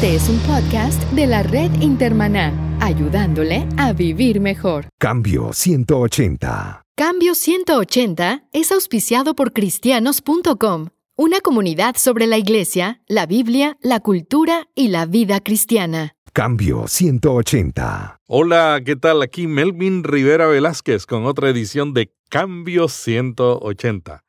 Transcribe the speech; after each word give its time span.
Este 0.00 0.14
es 0.14 0.28
un 0.28 0.38
podcast 0.42 1.02
de 1.10 1.26
la 1.26 1.42
red 1.42 1.72
Intermaná, 1.80 2.52
ayudándole 2.80 3.66
a 3.78 3.92
vivir 3.92 4.40
mejor. 4.40 4.86
Cambio 4.96 5.52
180. 5.52 6.84
Cambio 6.96 7.34
180 7.34 8.44
es 8.52 8.70
auspiciado 8.70 9.34
por 9.34 9.52
cristianos.com, 9.52 10.90
una 11.16 11.40
comunidad 11.40 11.96
sobre 11.96 12.28
la 12.28 12.38
iglesia, 12.38 13.02
la 13.08 13.26
Biblia, 13.26 13.76
la 13.80 13.98
cultura 13.98 14.68
y 14.76 14.86
la 14.86 15.04
vida 15.04 15.40
cristiana. 15.40 16.14
Cambio 16.32 16.86
180. 16.86 18.20
Hola, 18.28 18.80
¿qué 18.86 18.94
tal? 18.94 19.20
Aquí 19.20 19.48
Melvin 19.48 20.04
Rivera 20.04 20.46
Velázquez 20.46 21.06
con 21.06 21.26
otra 21.26 21.50
edición 21.50 21.92
de 21.92 22.14
Cambio 22.30 22.86
180. 22.86 24.22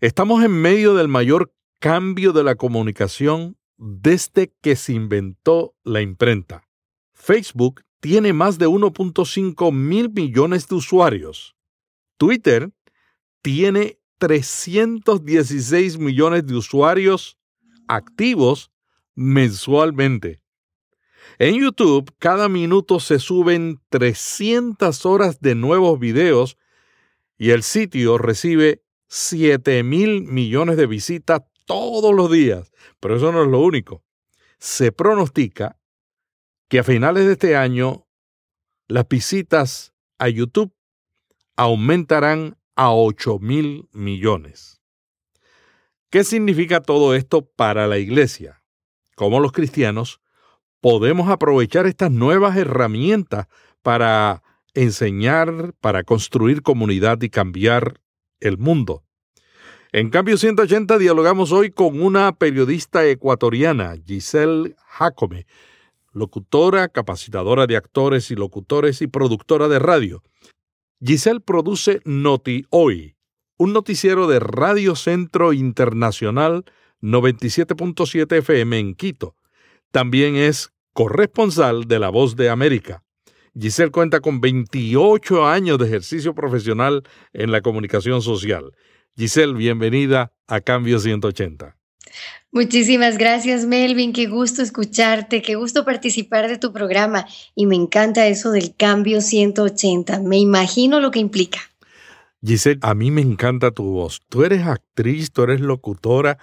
Estamos 0.00 0.42
en 0.42 0.52
medio 0.52 0.94
del 0.94 1.08
mayor 1.08 1.52
cambio 1.78 2.32
de 2.32 2.42
la 2.42 2.54
comunicación 2.54 3.58
desde 3.86 4.50
que 4.62 4.76
se 4.76 4.94
inventó 4.94 5.74
la 5.84 6.00
imprenta. 6.00 6.66
Facebook 7.12 7.82
tiene 8.00 8.32
más 8.32 8.58
de 8.58 8.66
1.5 8.66 9.72
mil 9.72 10.10
millones 10.10 10.66
de 10.68 10.76
usuarios. 10.76 11.54
Twitter 12.16 12.72
tiene 13.42 13.98
316 14.18 15.98
millones 15.98 16.46
de 16.46 16.54
usuarios 16.54 17.38
activos 17.86 18.70
mensualmente. 19.14 20.40
En 21.38 21.60
YouTube, 21.60 22.10
cada 22.18 22.48
minuto 22.48 23.00
se 23.00 23.18
suben 23.18 23.82
300 23.90 25.04
horas 25.04 25.40
de 25.40 25.54
nuevos 25.54 25.98
videos 25.98 26.56
y 27.36 27.50
el 27.50 27.62
sitio 27.62 28.16
recibe 28.16 28.82
7 29.08 29.82
mil 29.82 30.22
millones 30.22 30.78
de 30.78 30.86
visitas 30.86 31.42
todos 31.64 32.14
los 32.14 32.30
días. 32.30 32.72
Pero 33.00 33.16
eso 33.16 33.32
no 33.32 33.42
es 33.42 33.48
lo 33.48 33.60
único. 33.60 34.02
Se 34.58 34.92
pronostica 34.92 35.78
que 36.68 36.78
a 36.78 36.84
finales 36.84 37.26
de 37.26 37.32
este 37.32 37.56
año 37.56 38.06
las 38.88 39.08
visitas 39.08 39.92
a 40.18 40.28
YouTube 40.28 40.74
aumentarán 41.56 42.56
a 42.76 42.92
8 42.92 43.38
mil 43.38 43.88
millones. 43.92 44.80
¿Qué 46.10 46.24
significa 46.24 46.80
todo 46.80 47.14
esto 47.14 47.44
para 47.44 47.86
la 47.86 47.98
iglesia? 47.98 48.62
¿Cómo 49.16 49.40
los 49.40 49.52
cristianos 49.52 50.20
podemos 50.80 51.30
aprovechar 51.30 51.86
estas 51.86 52.10
nuevas 52.10 52.56
herramientas 52.56 53.46
para 53.82 54.42
enseñar, 54.74 55.72
para 55.80 56.02
construir 56.04 56.62
comunidad 56.62 57.22
y 57.22 57.30
cambiar 57.30 58.00
el 58.40 58.58
mundo. 58.58 59.03
En 59.94 60.10
Cambio 60.10 60.36
180 60.36 60.98
dialogamos 60.98 61.52
hoy 61.52 61.70
con 61.70 62.02
una 62.02 62.32
periodista 62.32 63.06
ecuatoriana, 63.06 63.94
Giselle 64.04 64.74
Jacome, 64.88 65.46
locutora, 66.12 66.88
capacitadora 66.88 67.68
de 67.68 67.76
actores 67.76 68.32
y 68.32 68.34
locutores 68.34 69.02
y 69.02 69.06
productora 69.06 69.68
de 69.68 69.78
radio. 69.78 70.24
Giselle 71.00 71.38
produce 71.38 72.00
Noti 72.04 72.64
Hoy, 72.70 73.14
un 73.56 73.72
noticiero 73.72 74.26
de 74.26 74.40
Radio 74.40 74.96
Centro 74.96 75.52
Internacional 75.52 76.64
97.7 77.00 78.38
FM 78.38 78.76
en 78.76 78.94
Quito. 78.96 79.36
También 79.92 80.34
es 80.34 80.72
corresponsal 80.92 81.84
de 81.84 82.00
La 82.00 82.08
Voz 82.08 82.34
de 82.34 82.50
América. 82.50 83.04
Giselle 83.56 83.92
cuenta 83.92 84.18
con 84.18 84.40
28 84.40 85.46
años 85.46 85.78
de 85.78 85.86
ejercicio 85.86 86.34
profesional 86.34 87.04
en 87.32 87.52
la 87.52 87.60
comunicación 87.60 88.22
social. 88.22 88.72
Giselle, 89.16 89.54
bienvenida 89.54 90.32
a 90.48 90.60
Cambio 90.60 90.98
180. 90.98 91.76
Muchísimas 92.50 93.16
gracias, 93.16 93.64
Melvin. 93.64 94.12
Qué 94.12 94.26
gusto 94.26 94.60
escucharte, 94.60 95.40
qué 95.40 95.54
gusto 95.54 95.84
participar 95.84 96.48
de 96.48 96.58
tu 96.58 96.72
programa. 96.72 97.26
Y 97.54 97.66
me 97.66 97.76
encanta 97.76 98.26
eso 98.26 98.50
del 98.50 98.74
cambio 98.74 99.20
180. 99.20 100.20
Me 100.20 100.38
imagino 100.38 100.98
lo 100.98 101.12
que 101.12 101.20
implica. 101.20 101.60
Giselle, 102.44 102.80
a 102.82 102.94
mí 102.94 103.12
me 103.12 103.20
encanta 103.20 103.70
tu 103.70 103.84
voz. 103.84 104.20
Tú 104.28 104.44
eres 104.44 104.66
actriz, 104.66 105.32
tú 105.32 105.44
eres 105.44 105.60
locutora, 105.60 106.38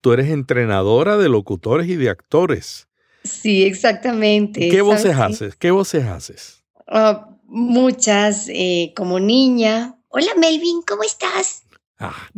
tú 0.00 0.14
eres 0.14 0.30
entrenadora 0.30 1.18
de 1.18 1.28
locutores 1.28 1.86
y 1.88 1.96
de 1.96 2.08
actores. 2.08 2.88
Sí, 3.24 3.64
exactamente. 3.64 4.70
¿Qué 4.70 4.80
voces 4.80 5.16
haces? 5.16 5.54
¿Qué 5.56 5.70
voces 5.70 6.06
haces? 6.06 6.64
Ah, 6.86 7.28
muchas, 7.44 8.48
eh, 8.48 8.94
como 8.96 9.20
niña. 9.20 9.98
Hola 10.08 10.32
Melvin, 10.38 10.80
¿cómo 10.86 11.02
estás? 11.02 11.65
Ah, 11.98 12.28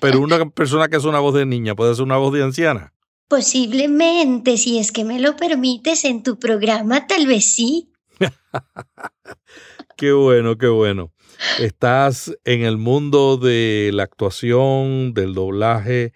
pero 0.00 0.20
una 0.20 0.48
persona 0.50 0.88
que 0.88 0.96
es 0.96 1.04
una 1.04 1.20
voz 1.20 1.34
de 1.34 1.46
niña 1.46 1.74
puede 1.74 1.94
ser 1.94 2.04
una 2.04 2.16
voz 2.16 2.32
de 2.32 2.42
anciana. 2.42 2.92
Posiblemente, 3.28 4.56
si 4.56 4.78
es 4.78 4.92
que 4.92 5.04
me 5.04 5.18
lo 5.18 5.36
permites 5.36 6.04
en 6.04 6.22
tu 6.22 6.38
programa, 6.38 7.06
tal 7.06 7.26
vez 7.26 7.44
sí. 7.44 7.90
qué 9.96 10.12
bueno, 10.12 10.56
qué 10.56 10.68
bueno. 10.68 11.12
Estás 11.58 12.32
en 12.44 12.62
el 12.62 12.78
mundo 12.78 13.36
de 13.36 13.90
la 13.92 14.04
actuación, 14.04 15.12
del 15.12 15.34
doblaje, 15.34 16.12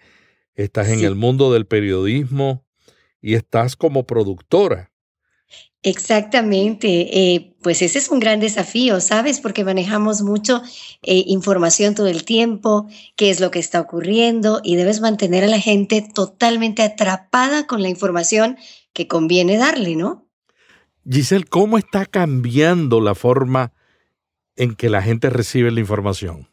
estás 0.55 0.89
en 0.89 1.03
el 1.03 1.15
mundo 1.15 1.51
del 1.53 1.67
periodismo 1.67 2.65
y 3.21 3.35
estás 3.35 3.75
como 3.75 4.05
productora. 4.05 4.90
Exactamente, 5.83 7.33
eh, 7.33 7.55
pues 7.63 7.81
ese 7.81 7.97
es 7.97 8.09
un 8.09 8.19
gran 8.19 8.39
desafío, 8.39 9.01
¿sabes? 9.01 9.39
Porque 9.39 9.63
manejamos 9.63 10.21
mucho 10.21 10.61
eh, 11.01 11.23
información 11.25 11.95
todo 11.95 12.05
el 12.05 12.23
tiempo, 12.23 12.87
qué 13.15 13.31
es 13.31 13.39
lo 13.39 13.49
que 13.49 13.57
está 13.57 13.81
ocurriendo 13.81 14.61
y 14.63 14.75
debes 14.75 15.01
mantener 15.01 15.43
a 15.43 15.47
la 15.47 15.59
gente 15.59 16.07
totalmente 16.13 16.83
atrapada 16.83 17.65
con 17.65 17.81
la 17.81 17.89
información 17.89 18.57
que 18.93 19.07
conviene 19.07 19.57
darle, 19.57 19.95
¿no? 19.95 20.27
Giselle, 21.09 21.45
¿cómo 21.45 21.79
está 21.79 22.05
cambiando 22.05 23.01
la 23.01 23.15
forma 23.15 23.73
en 24.55 24.75
que 24.75 24.87
la 24.87 25.01
gente 25.01 25.31
recibe 25.31 25.71
la 25.71 25.79
información? 25.79 26.50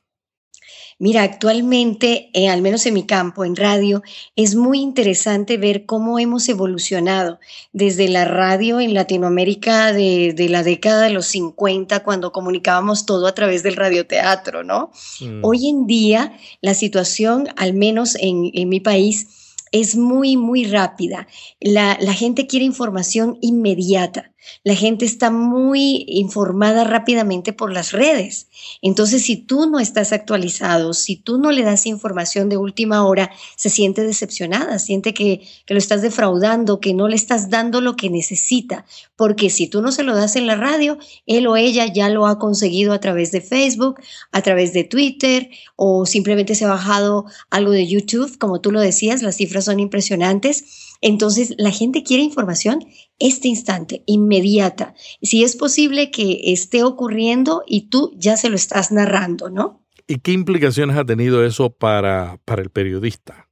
Mira, 1.01 1.23
actualmente, 1.23 2.29
eh, 2.35 2.49
al 2.49 2.61
menos 2.61 2.85
en 2.85 2.95
mi 2.95 3.07
campo, 3.07 3.45
en 3.45 3.55
radio, 3.55 4.03
es 4.35 4.57
muy 4.57 4.81
interesante 4.81 5.57
ver 5.57 5.87
cómo 5.87 6.19
hemos 6.19 6.49
evolucionado 6.49 7.39
desde 7.73 8.09
la 8.09 8.25
radio 8.25 8.81
en 8.81 8.95
Latinoamérica 8.95 9.93
de, 9.93 10.35
la 10.51 10.65
década 10.65 11.05
de 11.05 11.11
los 11.11 11.27
50, 11.27 12.03
cuando 12.03 12.33
comunicábamos 12.33 13.07
todo 13.07 13.29
a 13.29 13.35
través 13.35 13.63
del 13.63 13.77
radioteatro, 13.77 14.65
¿no? 14.65 14.91
Mm. 15.21 15.45
Hoy 15.45 15.69
en 15.69 15.87
día, 15.87 16.37
la 16.63 16.75
situación, 16.75 17.47
al 17.57 17.75
menos 17.75 18.17
en, 18.17 18.51
en 18.53 18.69
mi 18.69 18.81
país, 18.81 19.29
es 19.73 19.97
muy, 19.97 20.37
muy 20.37 20.65
rápida. 20.65 21.29
La, 21.61 21.97
la, 22.01 22.13
gente 22.13 22.47
quiere 22.47 22.65
información 22.65 23.39
inmediata. 23.41 24.33
La 24.65 24.75
gente 24.75 25.05
está 25.05 25.31
muy 25.31 26.05
informada 26.09 26.85
rápidamente 26.85 27.53
por 27.53 27.73
las 27.73 27.93
redes. 27.93 28.49
Entonces, 28.83 29.23
si 29.23 29.37
tú 29.37 29.69
no 29.69 29.81
estás 29.81 30.13
actualizado, 30.13 30.95
si 30.95 31.17
tú 31.17 31.39
no 31.39 31.53
le 31.53 31.63
das 31.63 31.87
información 31.87 32.49
de 32.49 32.57
última 32.57 33.07
hora, 33.07 33.31
se 33.57 33.71
siente 33.71 34.03
decepcionada, 34.03 34.79
siente 34.79 35.15
que, 35.15 35.43
que, 35.67 35.75
lo 35.75 35.79
estás 35.79 36.03
defraudando, 36.03 36.81
que 36.81 36.95
no 36.95 37.09
le 37.09 37.17
estás 37.17 37.51
dando 37.51 37.81
lo 37.81 37.97
que 37.97 38.11
necesita. 38.11 38.85
Porque 39.17 39.51
si 39.51 39.67
tú 39.67 39.83
no 39.83 39.93
se 39.93 40.03
lo 40.03 40.15
das 40.15 40.37
en 40.37 40.47
la 40.47 40.57
radio, 40.57 40.99
él 41.27 41.47
o 41.47 41.57
ella 41.57 41.87
ya 41.87 42.09
lo 42.09 42.27
ha 42.27 42.39
conseguido 42.39 42.93
a 42.93 43.01
través 43.01 43.33
de 43.33 43.41
Facebook, 43.41 44.01
a 44.33 44.43
través 44.43 44.73
de 44.73 44.85
Twitter 44.85 45.51
o 45.77 46.07
simplemente 46.07 46.55
se 46.55 46.65
ha 46.65 46.69
bajado 46.69 47.27
algo 47.51 47.71
de 47.71 47.87
YouTube, 47.87 48.39
como 48.39 48.61
tú 48.61 48.73
lo 48.73 48.81
decías, 48.81 49.23
las 49.23 49.37
cifras 49.37 49.65
son 49.65 49.81
impresionantes. 49.81 50.88
Entonces, 51.01 51.55
la 51.59 51.71
gente 51.71 52.03
quiere 52.03 52.23
información 52.23 52.85
este 53.19 53.49
instante, 53.49 54.03
inmediata. 54.07 54.95
Si 55.23 55.45
es 55.45 55.57
posible 55.57 56.11
que 56.11 56.53
esté 56.53 56.83
ocurriendo 56.83 57.63
y 57.67 57.89
tú 57.89 58.13
ya 58.17 58.37
se 58.37 58.49
lo 58.49 58.57
estás 58.57 58.91
narrando, 58.91 59.51
¿no? 59.51 59.85
¿Y 60.07 60.21
qué 60.21 60.33
implicaciones 60.33 60.97
ha 60.97 61.05
tenido 61.05 61.45
eso 61.45 61.71
para, 61.71 62.41
para 62.45 62.63
el 62.63 62.71
periodista? 62.71 63.49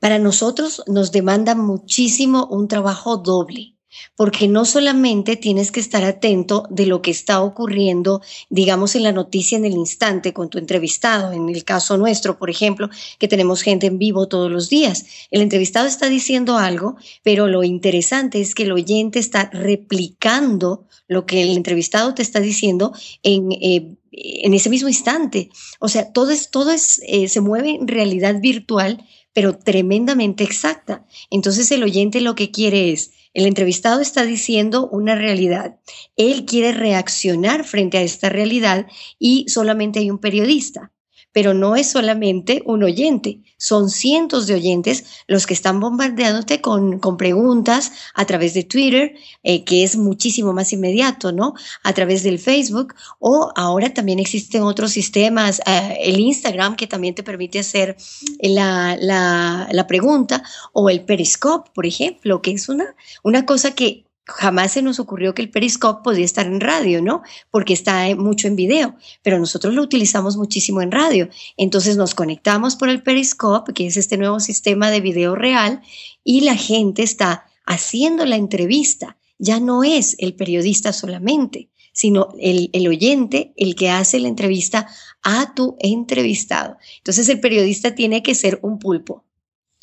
Para 0.00 0.18
nosotros 0.18 0.82
nos 0.86 1.12
demanda 1.12 1.54
muchísimo 1.54 2.46
un 2.46 2.68
trabajo 2.68 3.16
doble 3.16 3.71
porque 4.16 4.48
no 4.48 4.64
solamente 4.64 5.36
tienes 5.36 5.70
que 5.70 5.80
estar 5.80 6.04
atento 6.04 6.66
de 6.70 6.86
lo 6.86 7.02
que 7.02 7.10
está 7.10 7.42
ocurriendo, 7.42 8.20
digamos, 8.50 8.94
en 8.94 9.02
la 9.04 9.12
noticia 9.12 9.58
en 9.58 9.64
el 9.64 9.72
instante 9.72 10.32
con 10.32 10.50
tu 10.50 10.58
entrevistado, 10.58 11.32
en 11.32 11.48
el 11.48 11.64
caso 11.64 11.96
nuestro, 11.96 12.38
por 12.38 12.50
ejemplo, 12.50 12.88
que 13.18 13.28
tenemos 13.28 13.62
gente 13.62 13.86
en 13.86 13.98
vivo 13.98 14.28
todos 14.28 14.50
los 14.50 14.68
días. 14.68 15.04
El 15.30 15.42
entrevistado 15.42 15.86
está 15.86 16.08
diciendo 16.08 16.58
algo, 16.58 16.96
pero 17.22 17.46
lo 17.46 17.64
interesante 17.64 18.40
es 18.40 18.54
que 18.54 18.64
el 18.64 18.72
oyente 18.72 19.18
está 19.18 19.50
replicando 19.52 20.86
lo 21.08 21.26
que 21.26 21.42
el 21.42 21.56
entrevistado 21.56 22.14
te 22.14 22.22
está 22.22 22.40
diciendo 22.40 22.92
en... 23.22 23.52
Eh, 23.52 23.96
ese 24.14 24.68
mismo 24.68 24.88
instante. 24.88 25.48
O 25.80 25.88
sea, 25.88 26.12
todo 26.12 26.30
es, 26.30 26.50
todo 26.50 26.70
es, 26.70 27.00
eh, 27.06 27.28
se 27.28 27.40
mueve 27.40 27.70
en 27.70 27.88
realidad 27.88 28.40
virtual, 28.40 29.06
pero 29.32 29.56
tremendamente 29.56 30.44
exacta. 30.44 31.06
Entonces 31.30 31.70
el 31.70 31.82
oyente 31.82 32.20
lo 32.20 32.34
que 32.34 32.50
quiere 32.50 32.92
es 32.92 33.12
el 33.34 33.46
entrevistado 33.46 34.00
está 34.00 34.24
diciendo 34.24 34.88
una 34.88 35.14
realidad. 35.14 35.78
Él 36.16 36.44
quiere 36.44 36.72
reaccionar 36.72 37.64
frente 37.64 37.98
a 37.98 38.02
esta 38.02 38.28
realidad 38.28 38.86
y 39.18 39.46
solamente 39.48 40.00
hay 40.00 40.10
un 40.10 40.18
periodista. 40.18 40.92
Pero 41.32 41.54
no 41.54 41.76
es 41.76 41.90
solamente 41.90 42.62
un 42.66 42.82
oyente, 42.82 43.40
son 43.56 43.90
cientos 43.90 44.46
de 44.46 44.54
oyentes 44.54 45.04
los 45.26 45.46
que 45.46 45.54
están 45.54 45.80
bombardeándote 45.80 46.60
con, 46.60 46.98
con 46.98 47.16
preguntas 47.16 47.92
a 48.14 48.24
través 48.24 48.54
de 48.54 48.64
Twitter, 48.64 49.14
eh, 49.42 49.64
que 49.64 49.84
es 49.84 49.96
muchísimo 49.96 50.52
más 50.52 50.72
inmediato, 50.72 51.32
¿no? 51.32 51.54
A 51.82 51.92
través 51.92 52.22
del 52.22 52.38
Facebook 52.38 52.94
o 53.18 53.52
ahora 53.56 53.94
también 53.94 54.18
existen 54.18 54.62
otros 54.62 54.92
sistemas, 54.92 55.60
eh, 55.66 55.96
el 56.02 56.20
Instagram 56.20 56.76
que 56.76 56.86
también 56.86 57.14
te 57.14 57.22
permite 57.22 57.58
hacer 57.58 57.96
la, 58.40 58.96
la, 59.00 59.68
la 59.70 59.86
pregunta 59.86 60.42
o 60.72 60.90
el 60.90 61.04
Periscope, 61.04 61.70
por 61.74 61.86
ejemplo, 61.86 62.42
que 62.42 62.52
es 62.52 62.68
una, 62.68 62.94
una 63.22 63.46
cosa 63.46 63.74
que 63.74 64.04
jamás 64.26 64.72
se 64.72 64.82
nos 64.82 65.00
ocurrió 65.00 65.34
que 65.34 65.42
el 65.42 65.50
Periscope 65.50 66.02
podía 66.04 66.24
estar 66.24 66.46
en 66.46 66.60
radio, 66.60 67.02
¿no? 67.02 67.22
Porque 67.50 67.72
está 67.72 68.14
mucho 68.16 68.46
en 68.46 68.56
video, 68.56 68.96
pero 69.22 69.38
nosotros 69.38 69.74
lo 69.74 69.82
utilizamos 69.82 70.36
muchísimo 70.36 70.80
en 70.80 70.92
radio. 70.92 71.28
Entonces 71.56 71.96
nos 71.96 72.14
conectamos 72.14 72.76
por 72.76 72.88
el 72.88 73.02
Periscope, 73.02 73.72
que 73.72 73.86
es 73.86 73.96
este 73.96 74.16
nuevo 74.16 74.40
sistema 74.40 74.90
de 74.90 75.00
video 75.00 75.34
real, 75.34 75.82
y 76.24 76.42
la 76.42 76.56
gente 76.56 77.02
está 77.02 77.46
haciendo 77.66 78.24
la 78.24 78.36
entrevista. 78.36 79.16
Ya 79.38 79.58
no 79.58 79.82
es 79.82 80.14
el 80.18 80.34
periodista 80.34 80.92
solamente, 80.92 81.68
sino 81.92 82.28
el, 82.38 82.70
oyente 82.88 83.52
el 83.56 83.74
que 83.74 83.90
hace 83.90 84.20
la 84.20 84.28
entrevista 84.28 84.86
a 85.22 85.52
tu 85.54 85.76
entrevistado. 85.80 86.76
Entonces 86.98 87.28
el 87.28 87.40
periodista 87.40 87.94
tiene 87.94 88.22
que 88.22 88.34
ser 88.34 88.60
un 88.62 88.78
pulpo. 88.78 89.24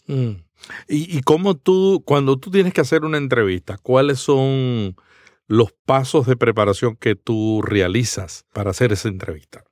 Mm. 0.08 0.49
¿Y, 0.88 1.22
cómo 1.22 1.56
tú, 1.56 2.04
cuando 2.06 2.38
tú 2.38 2.52
tienes 2.52 2.74
que 2.74 2.82
hacer 2.82 3.04
una 3.04 3.18
entrevista, 3.18 3.78
cuáles 3.78 4.20
son 4.20 4.96
los 5.48 5.72
pasos 5.86 6.28
de 6.28 6.38
preparación 6.38 6.96
que 6.96 7.16
tú 7.16 7.62
realizas 7.62 8.46
para 8.54 8.72
hacer 8.72 8.92
esa 8.92 9.08
entrevista? 9.08 9.64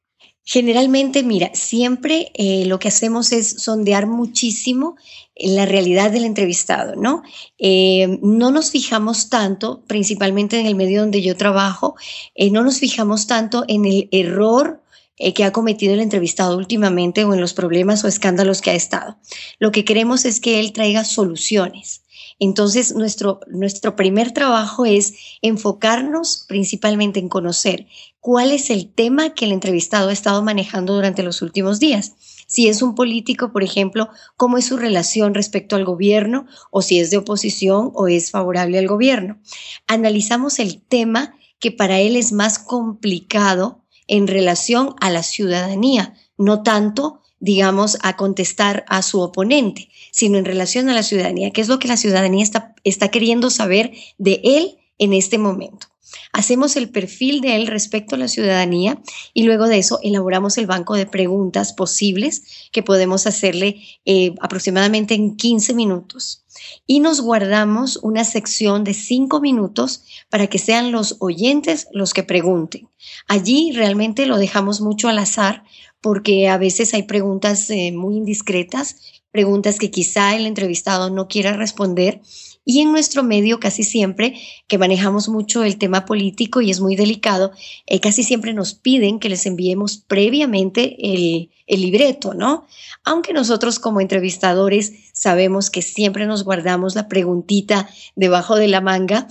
Generalmente, 0.50 1.24
mira, 1.24 1.51
siempre 1.54 2.31
eh, 2.34 2.63
lo 2.68 2.80
que 2.80 2.88
hacemos 2.88 3.34
es 3.34 3.62
sondear 3.62 4.07
muchísimo 4.07 4.95
la 5.36 5.66
realidad 5.66 6.10
del 6.10 6.24
entrevistado, 6.24 6.95
¿no? 6.95 7.22
Eh, 7.57 8.18
no 8.22 8.50
nos 8.51 8.72
fijamos 8.72 9.30
tanto, 9.30 9.83
principalmente 9.88 10.57
en 10.57 10.66
el 10.66 10.75
medio 10.75 11.01
donde 11.01 11.22
yo 11.22 11.36
trabajo, 11.36 11.95
eh, 12.33 12.50
no 12.50 12.63
nos 12.63 12.80
fijamos 12.80 13.28
tanto 13.28 13.66
en 13.68 13.83
el 13.83 14.07
error 14.13 14.81
eh, 15.18 15.34
que 15.34 15.44
ha 15.44 15.52
cometido 15.52 15.94
el 15.94 16.00
entrevistado 16.00 16.58
últimamente 16.58 17.24
o 17.24 17.34
en 17.34 17.42
los 17.42 17.54
problemas 17.54 18.04
o 18.04 18.08
escándalos 18.08 18.62
que 18.62 18.72
ha 18.72 18.75
estado. 18.75 19.18
Lo 19.60 19.72
que 19.72 19.84
queremos 19.84 20.25
es 20.25 20.40
que 20.40 20.60
él 20.60 20.74
traiga 20.74 21.04
soluciones. 21.06 22.04
Entonces, 22.40 22.94
nuestro, 22.94 23.40
nuestro 23.48 23.96
primer 23.96 24.31
trabajo 24.31 24.86
es 24.86 25.16
enfocarnos 25.42 26.46
principalmente 26.48 27.19
en 27.19 27.30
conocer 27.30 27.88
cuál 28.19 28.52
es 28.52 28.69
el 28.69 28.94
tema 28.94 29.34
que 29.34 29.46
el 29.46 29.54
entrevistado 29.54 30.10
ha 30.10 30.14
estado 30.14 30.44
manejando 30.44 30.94
durante 30.94 31.24
los 31.24 31.42
últimos 31.42 31.80
días. 31.80 32.14
Si 32.46 32.68
es 32.68 32.81
un 32.81 32.94
político, 32.94 33.52
por 33.52 33.64
ejemplo, 33.64 34.10
cómo 34.36 34.58
es 34.58 34.66
su 34.66 34.78
relación 34.78 35.34
respecto 35.34 35.75
al 35.75 35.84
gobierno 35.84 36.46
o 36.69 36.81
si 36.81 37.00
es 37.00 37.10
de 37.10 37.18
oposición 37.18 37.92
o 37.94 38.08
es 38.08 38.31
favorable 38.31 38.78
al 38.78 38.88
gobierno. 38.88 39.40
Analizamos 39.88 40.60
el 40.60 40.81
tema 40.81 41.36
que 41.60 41.72
para 41.72 42.00
él 42.00 42.16
es 42.16 42.31
más 42.31 42.60
complicado 42.60 43.84
en 44.07 44.27
relación 44.27 44.95
a 45.00 45.09
la 45.09 45.24
ciudadanía, 45.24 46.15
no 46.38 46.63
tanto, 46.63 47.21
digamos, 47.39 47.98
a 48.01 48.15
contestar 48.15 48.86
a 48.88 49.01
su 49.01 49.19
oponente, 49.19 49.89
sino 50.12 50.38
en 50.38 50.45
relación 50.45 50.89
a 50.89 50.94
la 50.94 51.04
ciudadanía, 51.04 51.51
qué 51.51 51.62
es 51.62 51.68
lo 51.68 51.80
que 51.80 51.88
la 51.88 51.98
ciudadanía 51.98 52.44
está, 52.44 52.75
está 52.83 53.09
queriendo 53.09 53.50
saber 53.50 53.92
de 54.18 54.42
él 54.44 54.77
en 54.98 55.13
este 55.13 55.38
momento. 55.38 55.88
Hacemos 56.31 56.75
el 56.75 56.89
perfil 56.89 57.42
de 57.42 57.56
él 57.56 57.68
respecto 57.68 58.15
a 58.15 58.18
la 58.18 58.27
ciudadanía 58.27 59.01
y 59.33 59.44
luego 59.44 59.68
de 59.68 59.77
eso 59.77 60.00
elaboramos 60.04 60.57
el 60.57 60.68
banco 60.68 60.95
de 60.95 61.06
preguntas 61.06 61.74
posibles 61.74 62.69
que 62.71 62.83
podemos 62.83 63.27
hacerle 63.27 63.81
eh, 64.06 64.33
aproximadamente 64.42 65.13
en 65.13 65.36
15 65.36 65.74
minutos. 65.74 66.44
Y 66.86 67.00
nos 67.00 67.21
guardamos 67.21 67.98
una 67.98 68.24
sección 68.24 68.83
de 68.83 68.94
5 68.94 69.42
minutos 69.42 70.04
para 70.30 70.48
que 70.48 70.59
sean 70.59 70.92
los 70.92 71.18
oyentes 71.19 71.88
los 71.92 72.13
que 72.13 72.24
pregunten. 72.24 72.89
Allí 73.27 73.71
realmente 73.74 74.25
lo 74.25 74.38
dejamos 74.38 74.81
mucho 74.81 75.07
al 75.09 75.19
azar 75.19 75.63
porque 76.01 76.48
a 76.48 76.57
veces 76.57 76.94
hay 76.94 77.04
preguntas 77.04 77.69
eh, 77.69 77.92
muy 77.92 78.18
indiscretas, 78.18 79.21
preguntas 79.31 79.77
que 79.77 79.92
quizá 79.92 80.36
el 80.36 80.45
entrevistado 80.45 81.09
no 81.09 81.27
quiera 81.27 81.54
responder 81.54 82.21
y 82.69 82.81
en 82.81 82.92
nuestro 82.92 83.24
medio 83.24 83.62
casi 83.62 83.86
siempre, 83.86 84.38
que 84.68 84.78
manejamos 84.78 85.30
mucho 85.30 85.64
el 85.64 85.78
tema 85.78 86.04
político 86.04 86.60
y 86.60 86.69
es 86.69 86.81
muy 86.81 86.98
delicado, 86.98 87.54
eh, 87.86 88.02
casi 88.02 88.24
siempre 88.24 88.54
nos 88.54 88.74
piden 88.74 89.19
que 89.19 89.30
les 89.30 89.46
enviemos 89.46 90.04
previamente 90.06 90.98
el, 91.00 91.50
el 91.66 91.81
libreto, 91.81 92.34
¿no? 92.34 92.68
Aunque 93.06 93.31
nosotros 93.31 93.80
como 93.80 94.02
entrevistadores 94.02 94.92
sabemos 95.14 95.69
que 95.69 95.81
siempre 95.81 96.25
nos 96.25 96.44
guardamos 96.44 96.94
la 96.94 97.08
preguntita 97.08 97.90
debajo 98.18 98.58
de 98.58 98.68
la 98.68 98.81
manga 98.81 99.30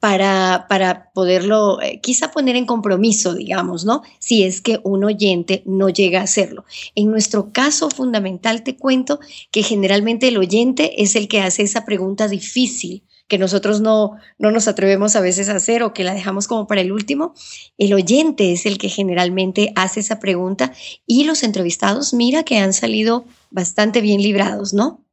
para, 0.00 0.66
para 0.68 1.10
poderlo 1.12 1.80
eh, 1.82 2.00
quizá 2.00 2.30
poner 2.30 2.56
en 2.56 2.66
compromiso, 2.66 3.34
digamos, 3.34 3.84
¿no? 3.84 4.02
Si 4.18 4.44
es 4.44 4.60
que 4.60 4.80
un 4.84 5.04
oyente 5.04 5.62
no 5.66 5.88
llega 5.88 6.20
a 6.20 6.24
hacerlo. 6.24 6.64
En 6.94 7.10
nuestro 7.10 7.52
caso 7.52 7.90
fundamental 7.90 8.62
te 8.62 8.76
cuento 8.76 9.18
que 9.50 9.62
generalmente 9.62 10.28
el 10.28 10.38
oyente 10.38 11.02
es 11.02 11.16
el 11.16 11.26
que 11.28 11.40
hace 11.40 11.62
esa 11.62 11.84
pregunta 11.84 12.28
difícil 12.28 13.04
que 13.28 13.38
nosotros 13.38 13.80
no, 13.80 14.12
no 14.38 14.50
nos 14.50 14.68
atrevemos 14.68 15.14
a 15.14 15.20
veces 15.20 15.50
a 15.50 15.56
hacer 15.56 15.82
o 15.82 15.92
que 15.92 16.02
la 16.02 16.14
dejamos 16.14 16.48
como 16.48 16.66
para 16.66 16.80
el 16.80 16.92
último. 16.92 17.34
El 17.76 17.92
oyente 17.92 18.52
es 18.52 18.64
el 18.64 18.78
que 18.78 18.88
generalmente 18.88 19.72
hace 19.76 20.00
esa 20.00 20.18
pregunta 20.18 20.72
y 21.06 21.24
los 21.24 21.42
entrevistados, 21.42 22.14
mira 22.14 22.42
que 22.42 22.58
han 22.58 22.72
salido 22.72 23.26
bastante 23.50 24.00
bien 24.00 24.22
librados, 24.22 24.72
¿no? 24.72 25.04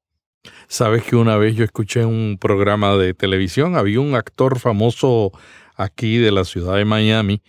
Sabes 0.67 1.03
que 1.03 1.15
una 1.15 1.37
vez 1.37 1.55
yo 1.55 1.63
escuché 1.63 2.05
un 2.05 2.37
programa 2.39 2.95
de 2.95 3.13
televisión, 3.13 3.75
había 3.75 3.99
un 3.99 4.15
actor 4.15 4.59
famoso 4.59 5.31
aquí 5.75 6.17
de 6.17 6.31
la 6.31 6.45
ciudad 6.45 6.75
de 6.75 6.85
Miami 6.85 7.41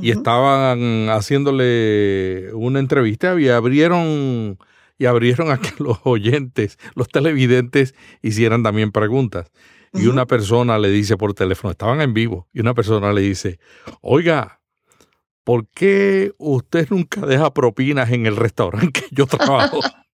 y 0.00 0.10
estaban 0.10 1.08
haciéndole 1.08 2.50
una 2.52 2.78
entrevista 2.78 3.38
y 3.40 3.48
abrieron 3.48 4.58
y 4.98 5.06
abrieron 5.06 5.50
a 5.50 5.58
que 5.58 5.72
los 5.82 5.98
oyentes, 6.04 6.78
los 6.94 7.08
televidentes 7.08 7.94
hicieran 8.22 8.62
también 8.62 8.92
preguntas. 8.92 9.50
Y 9.94 10.06
una 10.06 10.26
persona 10.26 10.78
le 10.78 10.90
dice 10.90 11.16
por 11.16 11.32
teléfono, 11.32 11.70
estaban 11.70 12.02
en 12.02 12.12
vivo, 12.12 12.46
y 12.52 12.60
una 12.60 12.74
persona 12.74 13.10
le 13.12 13.22
dice, 13.22 13.58
oiga, 14.02 14.60
¿por 15.44 15.66
qué 15.68 16.32
usted 16.36 16.88
nunca 16.90 17.24
deja 17.24 17.54
propinas 17.54 18.10
en 18.10 18.26
el 18.26 18.36
restaurante 18.36 19.00
que 19.00 19.06
yo 19.10 19.26
trabajo? 19.26 19.80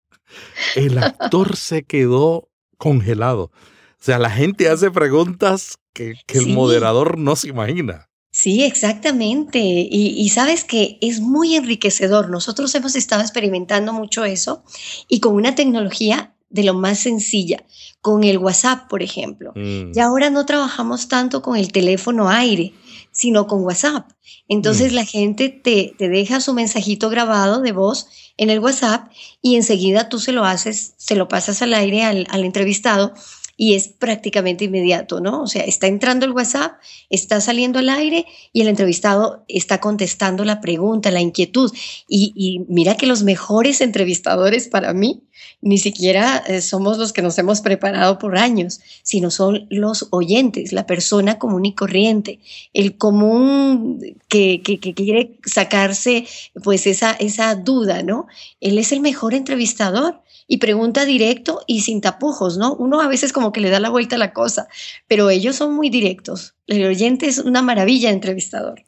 el 0.75 0.97
actor 0.97 1.55
se 1.55 1.83
quedó 1.83 2.49
congelado. 2.77 3.51
O 3.99 4.03
sea, 4.05 4.19
la 4.19 4.29
gente 4.29 4.69
hace 4.69 4.91
preguntas 4.91 5.77
que, 5.93 6.15
el 6.27 6.47
moderador 6.47 7.17
no 7.17 7.35
se 7.35 7.49
imagina. 7.49 8.09
Sí, 8.31 8.63
exactamente. 8.63 9.59
Y, 9.59 10.29
sabes 10.29 10.65
que 10.65 10.97
es 11.01 11.21
muy 11.21 11.55
enriquecedor. 11.55 12.29
Nosotros 12.29 12.75
hemos 12.75 12.95
estado 12.95 13.21
experimentando 13.21 13.93
mucho 13.93 14.25
eso 14.25 14.63
y 15.07 15.21
con 15.21 15.35
una 15.35 15.55
tecnología 15.55 16.35
de 16.49 16.63
lo 16.63 16.73
más 16.73 16.99
sencilla, 16.99 17.63
con 18.01 18.23
el 18.23 18.37
WhatsApp, 18.37 18.89
por 18.89 19.01
ejemplo. 19.01 19.53
Mm. 19.55 19.91
Y 19.95 19.99
ahora 19.99 20.29
no 20.29 20.45
trabajamos 20.45 21.07
tanto 21.07 21.41
con 21.41 21.55
el 21.57 21.71
teléfono 21.71 22.29
aire, 22.29 22.73
sino 23.15 23.47
con 23.47 23.63
WhatsApp. 23.63 24.11
Entonces 24.47 24.91
mm. 24.91 24.95
la 24.95 25.05
gente 25.05 25.49
te, 25.49 25.95
te 25.97 26.09
deja 26.09 26.41
su 26.41 26.53
mensajito 26.53 27.09
grabado 27.09 27.61
de 27.61 27.71
voz 27.71 28.07
en 28.37 28.49
el 28.49 28.59
WhatsApp 28.59 29.09
y 29.41 29.55
enseguida 29.55 30.09
tú 30.09 30.19
se 30.19 30.33
lo 30.33 30.43
haces, 30.43 30.93
se 30.97 31.15
lo 31.15 31.27
pasas 31.27 31.61
al 31.61 31.73
aire 31.73 32.03
al, 32.03 32.27
entrevistado 32.43 33.13
y 33.57 33.75
es 33.75 33.87
prácticamente 33.87 34.65
inmediato, 34.65 35.21
¿no? 35.21 35.43
O 35.43 35.47
sea, 35.47 35.63
está 35.63 35.87
entrando 35.87 36.25
el 36.25 36.33
WhatsApp, 36.33 36.73
está 37.09 37.39
saliendo 37.39 37.79
al 37.79 37.89
aire 37.89 38.25
y 38.51 38.61
el 38.61 38.67
entrevistado 38.67 39.45
está 39.47 39.79
contestando 39.79 40.43
la 40.43 40.59
pregunta, 40.59 41.11
la 41.11 41.21
inquietud. 41.21 41.71
Y, 42.07 42.65
mira 42.67 42.97
que 42.97 43.07
los 43.07 43.23
mejores 43.23 43.81
entrevistadores 43.81 44.67
para 44.67 44.93
mí 44.93 45.23
ni 45.61 45.77
siquiera 45.77 46.43
eh, 46.47 46.61
somos 46.61 46.97
los 46.97 47.13
que 47.13 47.21
nos 47.21 47.37
hemos 47.37 47.61
preparado 47.61 48.19
por 48.19 48.37
años, 48.37 48.79
sino 49.03 49.31
son 49.31 49.67
los 49.69 50.07
oyentes, 50.11 50.71
la 50.71 50.85
persona 50.85 51.39
común 51.39 51.65
y 51.65 51.73
corriente, 51.73 52.39
el 52.73 52.97
común 52.97 53.99
que, 54.27 54.61
que, 54.63 54.79
quiere 54.79 55.37
sacarse 55.45 56.25
pues 56.63 56.87
esa, 56.87 57.11
esa 57.13 57.55
duda, 57.55 58.03
¿no? 58.03 58.27
Él 58.59 58.77
es 58.77 58.91
el 58.91 58.99
mejor 58.99 59.33
entrevistador 59.33 60.21
y 60.47 60.57
pregunta 60.57 61.05
directo 61.05 61.61
y 61.67 61.81
sin 61.81 62.01
tapujos, 62.01 62.57
¿no? 62.57 62.73
Uno 62.75 63.01
a 63.01 63.07
veces 63.07 63.33
como 63.33 63.51
que 63.51 63.61
le 63.61 63.69
da 63.69 63.79
la 63.79 63.89
vuelta 63.89 64.15
a 64.15 64.19
la 64.19 64.33
cosa, 64.33 64.67
pero 65.07 65.29
ellos 65.29 65.55
son 65.55 65.73
muy 65.73 65.89
directos. 65.89 66.55
El 66.67 66.85
oyente 66.85 67.27
es 67.27 67.39
una 67.39 67.61
maravilla 67.61 68.09
de 68.09 68.15
entrevistador. 68.15 68.83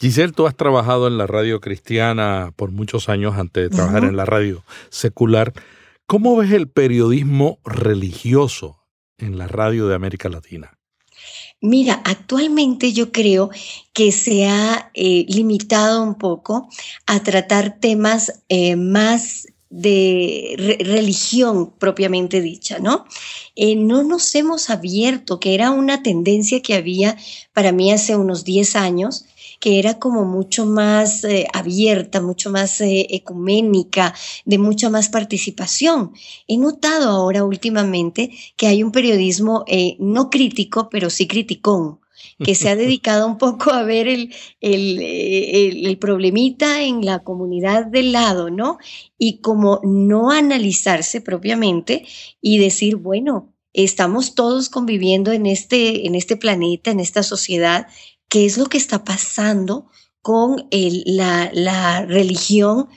Giselle, 0.00 0.32
tú 0.32 0.46
has 0.46 0.56
trabajado 0.56 1.08
en 1.08 1.18
la 1.18 1.26
radio 1.26 1.60
cristiana 1.60 2.52
por 2.54 2.70
muchos 2.70 3.08
años 3.08 3.36
antes 3.36 3.68
de 3.68 3.76
trabajar 3.76 4.04
en 4.04 4.16
la 4.16 4.24
radio 4.24 4.64
secular. 4.90 5.52
¿Cómo 6.06 6.36
ves 6.36 6.52
el 6.52 6.68
periodismo 6.68 7.58
religioso 7.64 8.78
en 9.18 9.38
la 9.38 9.48
radio 9.48 9.88
de 9.88 9.96
América 9.96 10.28
Latina? 10.28 10.78
Mira, 11.60 12.00
actualmente 12.04 12.92
yo 12.92 13.10
creo 13.10 13.50
que 13.92 14.12
se 14.12 14.46
ha 14.46 14.92
eh, 14.94 15.26
limitado 15.28 16.04
un 16.04 16.14
poco 16.14 16.68
a 17.06 17.20
tratar 17.24 17.80
temas 17.80 18.44
eh, 18.48 18.76
más 18.76 19.48
de 19.70 20.78
religión 20.80 21.72
propiamente 21.78 22.40
dicha, 22.40 22.78
¿no? 22.78 23.04
Eh, 23.56 23.76
no 23.76 24.02
nos 24.02 24.34
hemos 24.34 24.70
abierto, 24.70 25.40
que 25.40 25.54
era 25.54 25.70
una 25.70 26.02
tendencia 26.02 26.62
que 26.62 26.74
había 26.74 27.16
para 27.52 27.72
mí 27.72 27.92
hace 27.92 28.16
unos 28.16 28.44
10 28.44 28.76
años, 28.76 29.26
que 29.60 29.78
era 29.78 29.98
como 29.98 30.24
mucho 30.24 30.66
más 30.66 31.24
eh, 31.24 31.46
abierta, 31.52 32.20
mucho 32.20 32.50
más 32.50 32.80
eh, 32.80 33.06
ecuménica, 33.10 34.14
de 34.44 34.58
mucha 34.58 34.90
más 34.90 35.08
participación. 35.08 36.12
He 36.46 36.56
notado 36.58 37.10
ahora 37.10 37.44
últimamente 37.44 38.30
que 38.56 38.66
hay 38.66 38.82
un 38.82 38.92
periodismo 38.92 39.64
eh, 39.66 39.96
no 39.98 40.30
crítico, 40.30 40.88
pero 40.88 41.10
sí 41.10 41.26
criticón 41.26 42.00
que 42.42 42.54
se 42.54 42.68
ha 42.68 42.76
dedicado 42.76 43.26
un 43.26 43.38
poco 43.38 43.72
a 43.72 43.82
ver 43.82 44.08
el, 44.08 44.34
el, 44.60 45.00
el, 45.00 45.98
problemita 45.98 46.82
en 46.82 47.04
la 47.04 47.20
comunidad 47.20 47.86
del 47.86 48.12
lado, 48.12 48.50
¿no? 48.50 48.78
Y 49.18 49.40
como 49.40 49.80
no 49.82 50.30
analizarse 50.30 51.20
propiamente 51.20 52.06
y 52.40 52.58
decir, 52.58 52.96
bueno, 52.96 53.54
estamos 53.72 54.34
todos 54.34 54.68
conviviendo 54.68 55.32
en 55.32 55.46
este, 55.46 56.06
en 56.06 56.14
este 56.14 56.36
planeta, 56.36 56.90
en 56.90 57.00
esta 57.00 57.22
sociedad, 57.22 57.86
qué 58.28 58.46
es 58.46 58.58
lo 58.58 58.66
que 58.66 58.78
está 58.78 59.04
pasando 59.04 59.88
con 60.20 60.68
la, 60.70 61.50
la 61.52 62.04
religión 62.04 62.88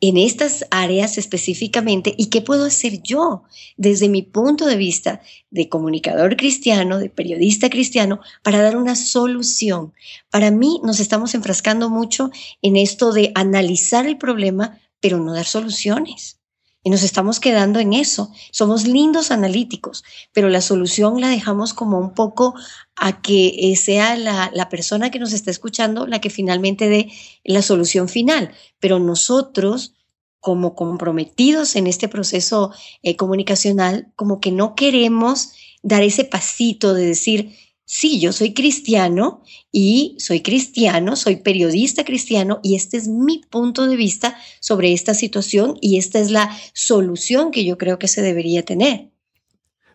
en 0.00 0.18
estas 0.18 0.66
áreas 0.70 1.16
específicamente 1.16 2.14
y 2.16 2.26
qué 2.26 2.42
puedo 2.42 2.66
hacer 2.66 3.02
yo 3.02 3.44
desde 3.76 4.08
mi 4.08 4.22
punto 4.22 4.66
de 4.66 4.76
vista 4.76 5.22
de 5.50 5.68
comunicador 5.68 6.36
cristiano, 6.36 6.98
de 6.98 7.08
periodista 7.08 7.70
cristiano, 7.70 8.20
para 8.42 8.60
dar 8.60 8.76
una 8.76 8.94
solución. 8.94 9.94
Para 10.30 10.50
mí 10.50 10.80
nos 10.84 11.00
estamos 11.00 11.34
enfrascando 11.34 11.88
mucho 11.88 12.30
en 12.60 12.76
esto 12.76 13.12
de 13.12 13.32
analizar 13.34 14.06
el 14.06 14.18
problema, 14.18 14.78
pero 15.00 15.18
no 15.18 15.32
dar 15.32 15.46
soluciones. 15.46 16.40
Y 16.86 16.90
nos 16.90 17.02
estamos 17.02 17.40
quedando 17.40 17.80
en 17.80 17.94
eso. 17.94 18.30
Somos 18.52 18.86
lindos 18.86 19.32
analíticos, 19.32 20.04
pero 20.32 20.48
la 20.48 20.60
solución 20.60 21.20
la 21.20 21.28
dejamos 21.28 21.74
como 21.74 21.98
un 21.98 22.14
poco 22.14 22.54
a 22.94 23.20
que 23.22 23.48
eh, 23.58 23.74
sea 23.74 24.14
la, 24.14 24.52
la, 24.54 24.68
persona 24.68 25.10
que 25.10 25.18
nos 25.18 25.32
está 25.32 25.50
escuchando 25.50 26.06
la 26.06 26.20
que 26.20 26.30
finalmente 26.30 26.88
dé 26.88 27.10
la 27.42 27.62
solución 27.62 28.08
final. 28.08 28.52
Pero 28.78 29.00
nosotros, 29.00 29.94
como 30.38 30.76
comprometidos 30.76 31.74
en 31.74 31.88
este 31.88 32.06
proceso 32.06 32.70
eh, 33.02 33.16
comunicacional, 33.16 34.12
como 34.14 34.38
que 34.38 34.52
no 34.52 34.76
queremos 34.76 35.54
dar 35.82 36.04
ese 36.04 36.22
pasito 36.22 36.94
de 36.94 37.04
decir, 37.04 37.56
sí, 37.86 38.20
yo 38.20 38.32
soy 38.32 38.52
cristiano 38.52 39.42
y 39.72 40.16
soy 40.18 40.42
cristiano, 40.42 41.16
soy 41.16 41.36
periodista 41.36 42.04
cristiano 42.04 42.60
y 42.62 42.74
este 42.74 42.98
es 42.98 43.08
mi 43.08 43.40
punto 43.48 43.86
de 43.86 43.96
vista 43.96 44.36
sobre 44.60 44.92
esta 44.92 45.14
situación 45.14 45.78
y 45.80 45.96
esta 45.96 46.18
es 46.18 46.30
la 46.30 46.50
solución 46.74 47.50
que 47.50 47.64
yo 47.64 47.78
creo 47.78 47.98
que 47.98 48.08
se 48.08 48.20
debería 48.20 48.64
tener. 48.64 49.08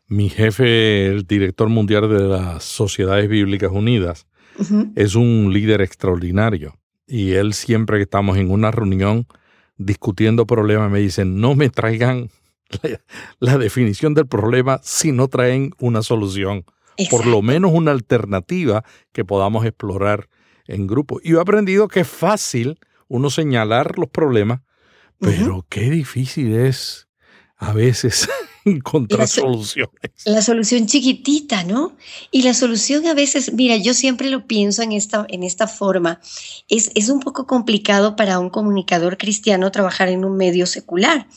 Mi 0.08 0.30
jefe, 0.30 1.08
el 1.08 1.28
director 1.28 1.70
mundial 1.70 2.10
de 2.10 2.28
las 2.28 2.64
Sociedades 2.64 3.30
Bíblicas 3.30 3.72
Unidas, 3.72 4.26
es 4.96 5.16
un 5.16 5.52
líder 5.54 5.82
extraordinario 5.82 6.78
y 7.08 7.32
él 7.32 7.54
siempre 7.54 7.98
que 7.98 8.04
estamos 8.04 8.38
en 8.38 8.52
una 8.52 8.70
reunión 8.70 9.26
discutiendo 9.78 10.46
problemas 10.46 10.92
me 10.92 11.00
dice, 11.00 11.26
no 11.26 11.56
me 11.56 11.70
traigan 11.70 12.30
la 13.40 13.58
definición 13.58 14.14
del 14.14 14.28
problema 14.28 14.80
si 14.84 15.12
no 15.12 15.28
traen 15.28 15.72
una 15.80 16.04
solución 16.04 16.66
por 17.10 17.26
lo 17.26 17.42
menos 17.42 17.72
una 17.74 17.92
alternativa 17.92 18.84
que 19.12 19.26
podamos 19.26 19.66
explorar 19.66 20.30
en 20.66 20.88
grupo. 20.88 21.20
Y 21.24 21.36
he 21.36 21.40
aprendido 21.40 21.88
que 21.88 22.02
es 22.02 22.08
fácil 22.08 22.80
uno 23.08 23.30
señalar 23.30 23.98
los 23.98 24.10
problemas, 24.10 24.62
pero 25.20 25.66
qué 25.70 25.90
difícil 25.90 26.56
es 26.56 27.08
a 27.58 27.74
veces 27.74 28.30
encontrar 28.66 29.28
soluciones. 29.28 30.12
La 30.26 30.42
solución 30.42 30.88
chiquitita, 30.88 31.64
¿no? 31.64 31.96
Y 32.32 32.44
la 32.44 32.54
solución 32.54 33.06
a 33.08 33.14
veces, 33.14 33.54
mira, 33.54 33.78
yo 33.78 33.94
siempre 33.94 34.30
lo 34.30 34.48
pienso 34.48 34.82
en 34.82 34.92
esta, 34.92 35.26
en 35.30 35.44
esta 35.44 35.68
forma. 35.68 36.20
Es, 36.68 36.92
es 36.96 37.10
un 37.10 37.20
poco 37.20 37.48
complicado 37.48 38.16
para 38.16 38.40
un 38.40 38.50
comunicador 38.50 39.18
cristiano 39.18 39.72
trabajar 39.72 40.10
en 40.10 40.26
un 40.26 40.38
medio 40.38 40.66
secular, 40.66 41.28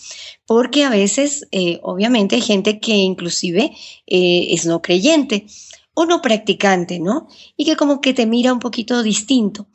porque 0.46 0.84
a 0.84 0.90
veces, 0.90 1.46
eh, 1.52 1.80
obviamente, 1.82 2.36
hay 2.36 2.42
gente 2.42 2.80
que 2.80 2.94
inclusive 2.94 3.72
eh, 4.06 4.46
es 4.50 4.66
no 4.66 4.82
creyente 4.82 5.46
o 5.94 6.04
no 6.04 6.20
practicante, 6.20 6.98
¿no? 6.98 7.28
Y 7.56 7.64
que 7.64 7.76
como 7.76 8.00
que 8.00 8.12
te 8.12 8.26
mira 8.26 8.52
un 8.52 8.58
poquito 8.58 9.02
distinto. 9.02 9.68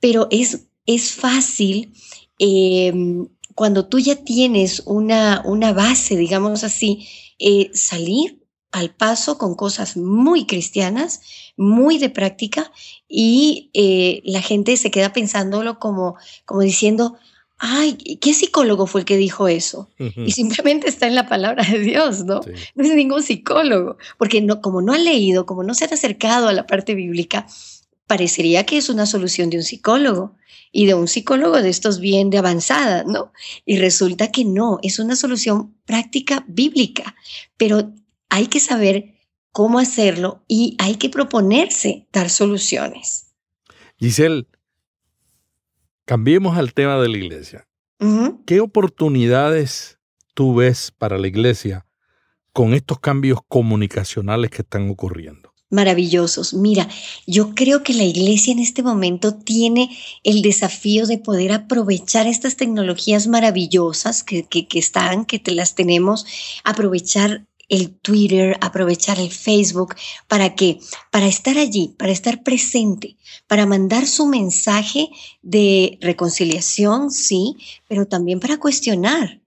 Pero 0.00 0.26
es, 0.30 0.66
es 0.86 1.12
fácil 1.12 1.92
em, 2.38 3.28
cuando 3.60 3.84
tú 3.84 3.98
ya 3.98 4.16
tienes 4.16 4.82
una, 4.86 5.42
una 5.44 5.74
base, 5.74 6.16
digamos 6.16 6.64
así, 6.64 7.06
eh, 7.38 7.68
salir 7.74 8.42
al 8.72 8.88
paso 8.88 9.36
con 9.36 9.54
cosas 9.54 9.98
muy 9.98 10.46
cristianas, 10.46 11.20
muy 11.58 11.98
de 11.98 12.08
práctica, 12.08 12.72
y 13.06 13.68
eh, 13.74 14.22
la 14.24 14.40
gente 14.40 14.78
se 14.78 14.90
queda 14.90 15.12
pensándolo 15.12 15.78
como, 15.78 16.16
como 16.46 16.62
diciendo, 16.62 17.18
ay, 17.58 17.98
¿qué 18.22 18.32
psicólogo 18.32 18.86
fue 18.86 19.02
el 19.02 19.04
que 19.04 19.18
dijo 19.18 19.46
eso? 19.46 19.90
Y 19.98 20.32
simplemente 20.32 20.88
está 20.88 21.06
en 21.06 21.14
la 21.14 21.28
palabra 21.28 21.62
de 21.62 21.80
Dios, 21.80 22.24
¿no? 22.24 22.40
No 22.74 22.84
es 22.84 22.94
ningún 22.94 23.22
psicólogo, 23.22 23.98
porque 24.16 24.40
no, 24.40 24.62
como 24.62 24.80
no 24.80 24.94
ha 24.94 24.98
leído, 24.98 25.44
como 25.44 25.64
no 25.64 25.74
se 25.74 25.84
ha 25.84 25.88
acercado 25.88 26.48
a 26.48 26.54
la 26.54 26.66
parte 26.66 26.94
bíblica, 26.94 27.46
parecería 28.10 28.66
que 28.66 28.76
es 28.76 28.88
una 28.88 29.06
solución 29.06 29.50
de 29.50 29.58
un 29.58 29.62
psicólogo 29.62 30.34
y 30.72 30.86
de 30.86 30.94
un 30.94 31.06
psicólogo 31.06 31.62
de 31.62 31.68
estos 31.68 32.00
bien 32.00 32.28
de 32.28 32.38
avanzada, 32.38 33.04
¿no? 33.04 33.32
Y 33.64 33.78
resulta 33.78 34.32
que 34.32 34.44
no, 34.44 34.80
es 34.82 34.98
una 34.98 35.14
solución 35.14 35.76
práctica 35.84 36.44
bíblica, 36.48 37.14
pero 37.56 37.92
hay 38.28 38.48
que 38.48 38.58
saber 38.58 39.14
cómo 39.52 39.78
hacerlo 39.78 40.42
y 40.48 40.74
hay 40.80 40.96
que 40.96 41.08
proponerse 41.08 42.08
dar 42.12 42.30
soluciones. 42.30 43.26
Giselle, 44.00 44.48
cambiemos 46.04 46.58
al 46.58 46.74
tema 46.74 47.00
de 47.00 47.08
la 47.10 47.16
iglesia. 47.16 47.68
¿Qué 48.44 48.58
oportunidades 48.58 50.00
tú 50.34 50.56
ves 50.56 50.90
para 50.90 51.16
la 51.16 51.28
iglesia 51.28 51.86
con 52.52 52.74
estos 52.74 52.98
cambios 52.98 53.38
comunicacionales 53.46 54.50
que 54.50 54.62
están 54.62 54.90
ocurriendo? 54.90 55.39
Maravillosos. 55.70 56.52
Mira, 56.52 56.88
yo 57.26 57.54
creo 57.54 57.82
que 57.82 57.94
la 57.94 58.04
iglesia 58.04 58.52
en 58.52 58.58
este 58.58 58.82
momento 58.82 59.34
tiene 59.34 59.96
el 60.24 60.42
desafío 60.42 61.06
de 61.06 61.18
poder 61.18 61.52
aprovechar 61.52 62.26
estas 62.26 62.56
tecnologías 62.56 63.26
maravillosas 63.28 64.22
que, 64.22 64.44
que, 64.44 64.78
están, 64.78 65.24
que 65.24 65.38
te 65.38 65.52
las 65.52 65.74
tenemos, 65.74 66.26
aprovechar 66.64 67.46
el 67.70 67.94
Twitter, 67.94 68.58
aprovechar 68.60 69.18
el 69.20 69.30
Facebook, 69.30 69.94
¿para 70.26 70.56
qué? 70.56 70.80
Para 71.10 71.28
estar 71.28 71.56
allí, 71.56 71.94
para 71.96 72.10
estar 72.10 72.42
presente, 72.42 73.16
para 73.46 73.64
mandar 73.64 74.06
su 74.06 74.26
mensaje 74.26 75.08
de 75.40 75.96
reconciliación, 76.00 77.12
sí, 77.12 77.56
pero 77.88 78.06
también 78.06 78.40
para 78.40 78.58
cuestionar, 78.58 79.39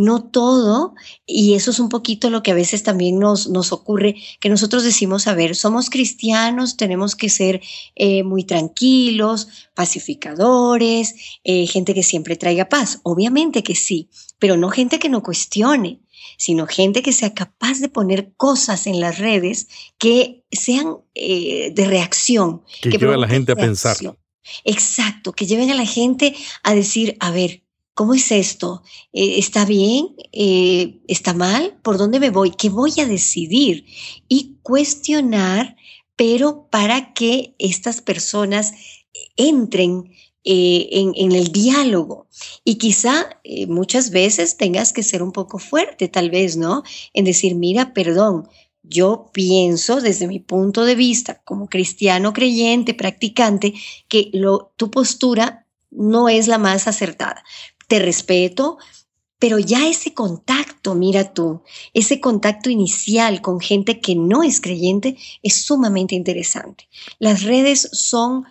no 0.00 0.24
todo, 0.24 0.94
y 1.26 1.54
eso 1.54 1.70
es 1.70 1.78
un 1.78 1.88
poquito 1.88 2.30
lo 2.30 2.42
que 2.42 2.50
a 2.50 2.54
veces 2.54 2.82
también 2.82 3.18
nos, 3.18 3.48
nos 3.48 3.72
ocurre, 3.72 4.16
que 4.40 4.48
nosotros 4.48 4.82
decimos, 4.82 5.26
a 5.26 5.34
ver, 5.34 5.54
somos 5.54 5.90
cristianos, 5.90 6.76
tenemos 6.76 7.14
que 7.14 7.28
ser 7.28 7.60
eh, 7.94 8.22
muy 8.22 8.44
tranquilos, 8.44 9.48
pacificadores, 9.74 11.14
eh, 11.44 11.66
gente 11.66 11.94
que 11.94 12.02
siempre 12.02 12.36
traiga 12.36 12.68
paz. 12.68 13.00
Obviamente 13.02 13.62
que 13.62 13.74
sí, 13.74 14.08
pero 14.38 14.56
no 14.56 14.70
gente 14.70 14.98
que 14.98 15.08
no 15.08 15.22
cuestione, 15.22 16.00
sino 16.36 16.66
gente 16.66 17.02
que 17.02 17.12
sea 17.12 17.34
capaz 17.34 17.80
de 17.80 17.88
poner 17.88 18.32
cosas 18.36 18.86
en 18.86 19.00
las 19.00 19.18
redes 19.18 19.68
que 19.98 20.44
sean 20.50 20.96
eh, 21.14 21.70
de 21.74 21.84
reacción. 21.84 22.62
Que, 22.80 22.90
que 22.90 23.04
a 23.04 23.16
la 23.16 23.28
gente 23.28 23.52
a 23.52 23.56
pensar. 23.56 23.96
Exacto, 24.64 25.32
que 25.32 25.46
lleven 25.46 25.70
a 25.70 25.74
la 25.74 25.86
gente 25.86 26.34
a 26.62 26.74
decir, 26.74 27.16
a 27.20 27.30
ver, 27.30 27.62
¿Cómo 28.00 28.14
es 28.14 28.32
esto? 28.32 28.82
Eh, 29.12 29.34
¿Está 29.36 29.66
bien? 29.66 30.16
Eh, 30.32 31.00
¿Está 31.06 31.34
mal? 31.34 31.78
¿Por 31.82 31.98
dónde 31.98 32.18
me 32.18 32.30
voy? 32.30 32.50
¿Qué 32.50 32.70
voy 32.70 32.94
a 32.98 33.04
decidir? 33.04 33.84
Y 34.26 34.56
cuestionar, 34.62 35.76
pero 36.16 36.66
para 36.70 37.12
que 37.12 37.54
estas 37.58 38.00
personas 38.00 38.72
entren 39.36 40.14
eh, 40.44 40.88
en, 40.92 41.32
el 41.32 41.52
diálogo. 41.52 42.26
Y 42.64 42.76
quizá 42.76 43.38
muchas 43.68 44.08
veces 44.08 44.56
tengas 44.56 44.94
que 44.94 45.02
ser 45.02 45.22
un 45.22 45.32
poco 45.32 45.58
fuerte, 45.58 46.08
tal 46.08 46.30
vez, 46.30 46.56
¿no? 46.56 46.82
En 47.12 47.26
decir, 47.26 47.54
mira, 47.54 47.92
perdón, 47.92 48.48
yo 48.82 49.28
pienso 49.34 50.00
desde 50.00 50.26
mi 50.26 50.38
punto 50.38 50.86
de 50.86 50.94
vista 50.94 51.42
como 51.44 51.68
cristiano 51.68 52.32
creyente, 52.32 52.94
practicante, 52.94 53.74
que 54.08 54.30
lo, 54.32 54.72
tu 54.76 54.90
postura 54.90 55.66
no 55.90 56.30
es 56.30 56.46
la 56.46 56.56
más 56.56 56.88
acertada 56.88 57.44
te 57.90 57.98
respeto, 57.98 58.78
Pero 59.40 59.58
ya 59.58 59.88
ese 59.88 60.12
contacto, 60.12 60.94
mira 60.94 61.32
tú, 61.32 61.62
ese 61.94 62.20
contacto 62.20 62.68
inicial 62.68 63.40
con 63.40 63.58
gente 63.58 63.98
que 63.98 64.14
no 64.14 64.42
es 64.42 64.60
creyente 64.60 65.16
es 65.42 65.64
sumamente 65.64 66.14
interesante. 66.14 66.88
Las 67.18 67.42
redes 67.42 67.88
son 67.92 68.44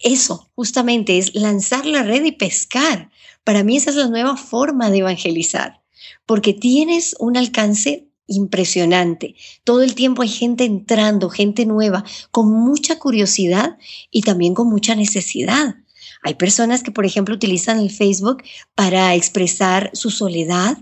eso, 0.00 0.50
justamente, 0.56 1.18
es 1.18 1.34
lanzar 1.36 1.86
la 1.86 2.02
red 2.02 2.24
y 2.24 2.32
pescar. 2.32 3.10
Para 3.44 3.62
mí 3.62 3.76
esa 3.76 3.90
es 3.90 3.96
la 3.96 4.08
nueva 4.08 4.36
forma 4.36 4.90
de 4.90 4.98
evangelizar, 4.98 5.80
porque 6.26 6.52
tienes 6.52 7.14
un 7.20 7.36
alcance 7.36 8.08
impresionante. 8.26 9.36
Todo 9.62 9.82
el 9.82 9.94
tiempo 9.94 10.22
hay 10.22 10.28
gente 10.28 10.64
entrando, 10.64 11.30
gente 11.30 11.64
nueva, 11.64 12.04
con 12.32 12.50
mucha 12.50 12.98
curiosidad 12.98 13.78
y 14.10 14.22
también 14.22 14.54
con 14.54 14.68
mucha 14.68 14.96
necesidad. 14.96 15.76
Hay 16.22 16.34
personas 16.34 16.82
que, 16.82 16.90
por 16.90 17.06
ejemplo, 17.06 17.34
utilizan 17.34 17.78
el 17.78 17.90
Facebook 17.90 18.42
para 18.74 19.14
expresar 19.14 19.90
su 19.94 20.10
soledad, 20.10 20.78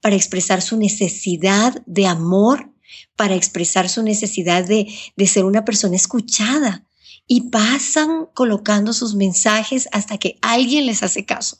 para 0.00 0.16
expresar 0.16 0.62
su 0.62 0.76
necesidad 0.76 1.82
de 1.86 2.06
amor, 2.06 2.70
para 3.16 3.34
expresar 3.34 3.88
su 3.88 4.02
necesidad 4.02 4.64
de, 4.64 4.92
de 5.16 5.26
ser 5.26 5.44
una 5.44 5.64
persona 5.64 5.96
escuchada. 5.96 6.84
Y 7.26 7.50
pasan 7.50 8.26
colocando 8.34 8.92
sus 8.92 9.14
mensajes 9.14 9.88
hasta 9.92 10.18
que 10.18 10.38
alguien 10.42 10.86
les 10.86 11.02
hace 11.02 11.24
caso. 11.24 11.58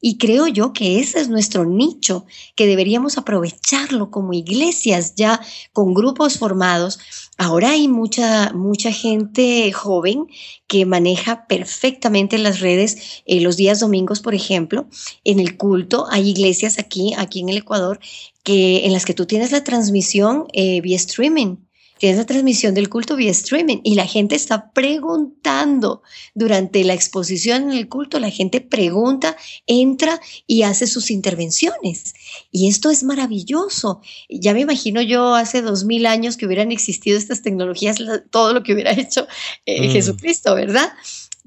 Y 0.00 0.18
creo 0.18 0.48
yo 0.48 0.72
que 0.72 0.98
ese 0.98 1.20
es 1.20 1.28
nuestro 1.28 1.64
nicho, 1.64 2.26
que 2.56 2.66
deberíamos 2.66 3.18
aprovecharlo 3.18 4.10
como 4.10 4.32
iglesias 4.32 5.14
ya 5.14 5.40
con 5.72 5.94
grupos 5.94 6.38
formados. 6.38 6.98
Ahora 7.38 7.70
hay 7.70 7.88
mucha, 7.88 8.52
mucha 8.52 8.92
gente 8.92 9.72
joven 9.72 10.26
que 10.66 10.86
maneja 10.86 11.46
perfectamente 11.46 12.38
las 12.38 12.60
redes. 12.60 13.22
Eh, 13.26 13.40
los 13.40 13.56
días 13.56 13.80
domingos, 13.80 14.20
por 14.20 14.34
ejemplo, 14.34 14.88
en 15.24 15.40
el 15.40 15.56
culto 15.56 16.06
hay 16.10 16.30
iglesias 16.30 16.78
aquí, 16.78 17.14
aquí 17.16 17.40
en 17.40 17.48
el 17.48 17.58
Ecuador, 17.58 18.00
que, 18.42 18.84
en 18.86 18.92
las 18.92 19.04
que 19.04 19.14
tú 19.14 19.26
tienes 19.26 19.52
la 19.52 19.64
transmisión 19.64 20.46
eh, 20.52 20.80
vía 20.80 20.96
streaming 20.96 21.56
tienes 22.02 22.18
la 22.18 22.26
transmisión 22.26 22.74
del 22.74 22.88
culto 22.88 23.14
vía 23.14 23.30
streaming 23.30 23.78
y 23.84 23.94
la 23.94 24.08
gente 24.08 24.34
está 24.34 24.72
preguntando 24.72 26.02
durante 26.34 26.82
la 26.82 26.94
exposición 26.94 27.70
en 27.70 27.78
el 27.78 27.88
culto, 27.88 28.18
la 28.18 28.30
gente 28.30 28.60
pregunta, 28.60 29.36
entra 29.68 30.20
y 30.48 30.62
hace 30.64 30.88
sus 30.88 31.12
intervenciones. 31.12 32.14
Y 32.50 32.66
esto 32.66 32.90
es 32.90 33.04
maravilloso. 33.04 34.00
Ya 34.28 34.52
me 34.52 34.62
imagino 34.62 35.00
yo 35.00 35.36
hace 35.36 35.62
dos 35.62 35.84
mil 35.84 36.06
años 36.06 36.36
que 36.36 36.44
hubieran 36.44 36.72
existido 36.72 37.16
estas 37.16 37.40
tecnologías, 37.40 37.98
todo 38.32 38.52
lo 38.52 38.64
que 38.64 38.72
hubiera 38.72 38.90
hecho 39.00 39.28
eh, 39.64 39.86
mm. 39.86 39.92
Jesucristo, 39.92 40.56
¿verdad? 40.56 40.92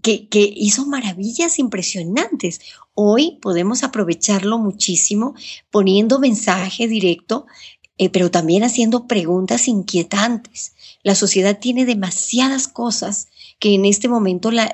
Que, 0.01 0.29
que, 0.29 0.53
hizo 0.55 0.85
maravillas 0.85 1.59
impresionantes. 1.59 2.61
Hoy 2.93 3.39
podemos 3.41 3.83
aprovecharlo 3.83 4.57
muchísimo 4.57 5.35
poniendo 5.69 6.17
mensaje 6.19 6.87
directo 6.87 7.45
eh, 7.97 8.09
pero 8.09 8.29
también 8.29 8.63
haciendo 8.63 9.07
preguntas 9.07 9.67
inquietantes. 9.67 10.73
La 11.03 11.15
sociedad 11.15 11.59
tiene 11.59 11.85
demasiadas 11.85 12.67
cosas 12.67 13.27
que 13.59 13.73
en 13.73 13.85
este 13.85 14.09
momento 14.09 14.51
la, 14.51 14.65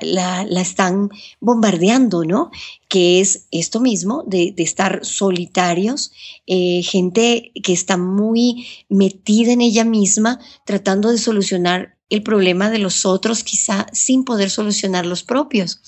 están 0.60 1.10
bombardeando, 1.40 2.24
¿no? 2.24 2.50
Que 2.88 3.20
es 3.20 3.46
esto 3.52 3.80
mismo 3.80 4.24
de, 4.26 4.54
estar 4.56 5.04
solitarios, 5.04 6.12
eh, 6.46 6.82
gente 6.82 7.52
que 7.62 7.72
está 7.72 7.96
muy 7.96 8.66
metida 8.88 9.52
en 9.52 9.60
ella 9.60 9.84
misma, 9.84 10.40
tratando 10.66 11.10
de 11.10 11.18
solucionar 11.18 11.96
el 12.10 12.22
problema 12.22 12.70
de 12.70 12.78
los 12.78 13.06
otros, 13.06 13.44
quizá 13.44 13.86
sin 13.92 14.24
poder 14.24 14.50
solucionar 14.50 15.06
los 15.06 15.22
propios. 15.22 15.80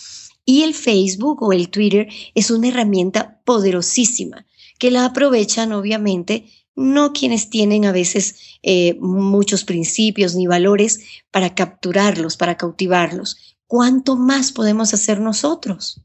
Y 0.46 0.62
el 0.62 0.74
Facebook 0.74 1.42
o 1.42 1.52
el 1.52 1.70
Twitter 1.70 2.08
es 2.34 2.50
una 2.50 2.68
herramienta 2.68 3.40
poderosísima 3.44 4.46
que 4.78 4.90
la 4.90 5.06
aprovechan 5.06 5.72
obviamente 5.72 6.46
no 6.76 7.12
quienes 7.12 7.50
tienen 7.50 7.84
a 7.84 7.92
veces 7.92 8.58
eh, 8.62 8.94
muchos 9.00 9.64
principios 9.64 10.34
ni 10.34 10.46
valores 10.46 11.00
para 11.30 11.54
capturarlos, 11.54 12.36
para 12.36 12.56
cautivarlos. 12.56 13.56
¿Cuánto 13.66 14.16
más 14.16 14.52
podemos 14.52 14.92
hacer 14.94 15.20
nosotros? 15.20 16.04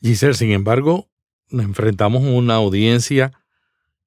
Giselle, 0.00 0.34
sin 0.34 0.52
embargo, 0.52 1.08
nos 1.50 1.66
enfrentamos 1.66 2.24
a 2.24 2.30
una 2.30 2.54
audiencia 2.54 3.32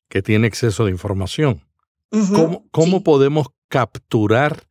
que 0.09 0.21
tiene 0.21 0.47
exceso 0.47 0.85
de 0.85 0.91
información. 0.91 1.61
¿Cómo, 2.71 3.03
podemos 3.03 3.47
capturar 3.67 4.67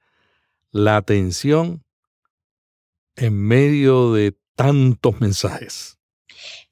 la 0.71 0.97
atención 0.97 1.85
en 3.17 3.37
medio 3.37 4.13
de 4.13 4.37
tantos 4.57 5.21
mensajes? 5.21 5.99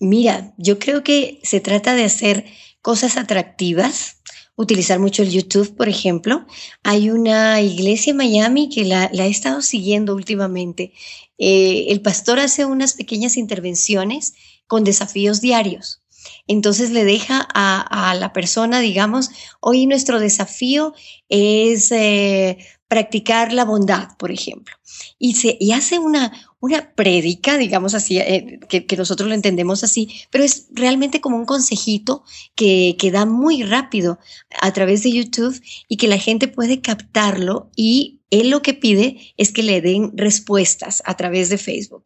Mira, 0.00 0.54
yo 0.56 0.78
creo 0.78 1.02
que 1.02 1.40
se 1.42 1.60
trata 1.60 1.94
de 1.94 2.04
hacer 2.04 2.46
cosas 2.82 3.16
atractivas, 3.16 4.18
utilizar 4.56 4.98
mucho 4.98 5.22
el 5.22 5.30
YouTube, 5.30 5.74
por 5.76 5.88
ejemplo. 5.88 6.46
Hay 6.82 7.10
una 7.10 7.60
iglesia 7.60 8.10
en 8.10 8.18
Miami 8.18 8.68
que 8.68 8.84
la, 8.84 9.06
he 9.06 9.28
estado 9.28 9.62
siguiendo 9.62 10.14
últimamente. 10.14 10.92
Eh, 11.38 11.86
el 11.88 12.02
pastor 12.02 12.38
hace 12.40 12.64
unas 12.64 12.94
pequeñas 12.94 13.36
intervenciones 13.36 14.34
con 14.66 14.84
desafíos 14.84 15.40
diarios. 15.40 16.02
Entonces 16.46 16.90
le 16.90 17.04
deja 17.04 17.46
a, 17.54 18.14
la 18.14 18.32
persona, 18.32 18.80
digamos, 18.80 19.30
hoy 19.60 19.86
nuestro 19.86 20.20
desafío 20.20 20.94
es 21.28 21.90
eh, 21.90 22.58
practicar 22.92 23.54
la 23.54 23.64
bondad, 23.64 24.18
por 24.18 24.30
ejemplo. 24.30 24.76
Y, 25.18 25.72
hace 25.72 25.98
una, 25.98 26.30
una 26.60 26.94
prédica, 26.94 27.56
digamos 27.56 27.94
así, 27.94 28.18
eh, 28.18 28.60
que, 28.68 28.96
nosotros 28.98 29.30
lo 29.30 29.34
entendemos 29.34 29.82
así, 29.82 30.10
pero 30.28 30.44
es 30.44 30.66
realmente 30.72 31.22
como 31.22 31.38
un 31.38 31.46
consejito 31.46 32.22
que, 32.54 32.96
que 32.98 33.10
da 33.10 33.24
muy 33.24 33.62
rápido 33.62 34.18
a 34.60 34.74
través 34.74 35.04
de 35.04 35.12
YouTube 35.12 35.58
y 35.88 35.96
que 35.96 36.06
la 36.06 36.18
gente 36.18 36.48
puede 36.48 36.82
captarlo 36.82 37.70
y 37.74 38.20
él 38.28 38.50
lo 38.50 38.60
que 38.60 38.74
pide 38.74 39.16
es 39.38 39.52
que 39.52 39.62
le 39.62 39.80
den 39.80 40.12
respuestas 40.14 41.02
a 41.06 41.16
través 41.16 41.48
de 41.48 41.56
Facebook. 41.56 42.04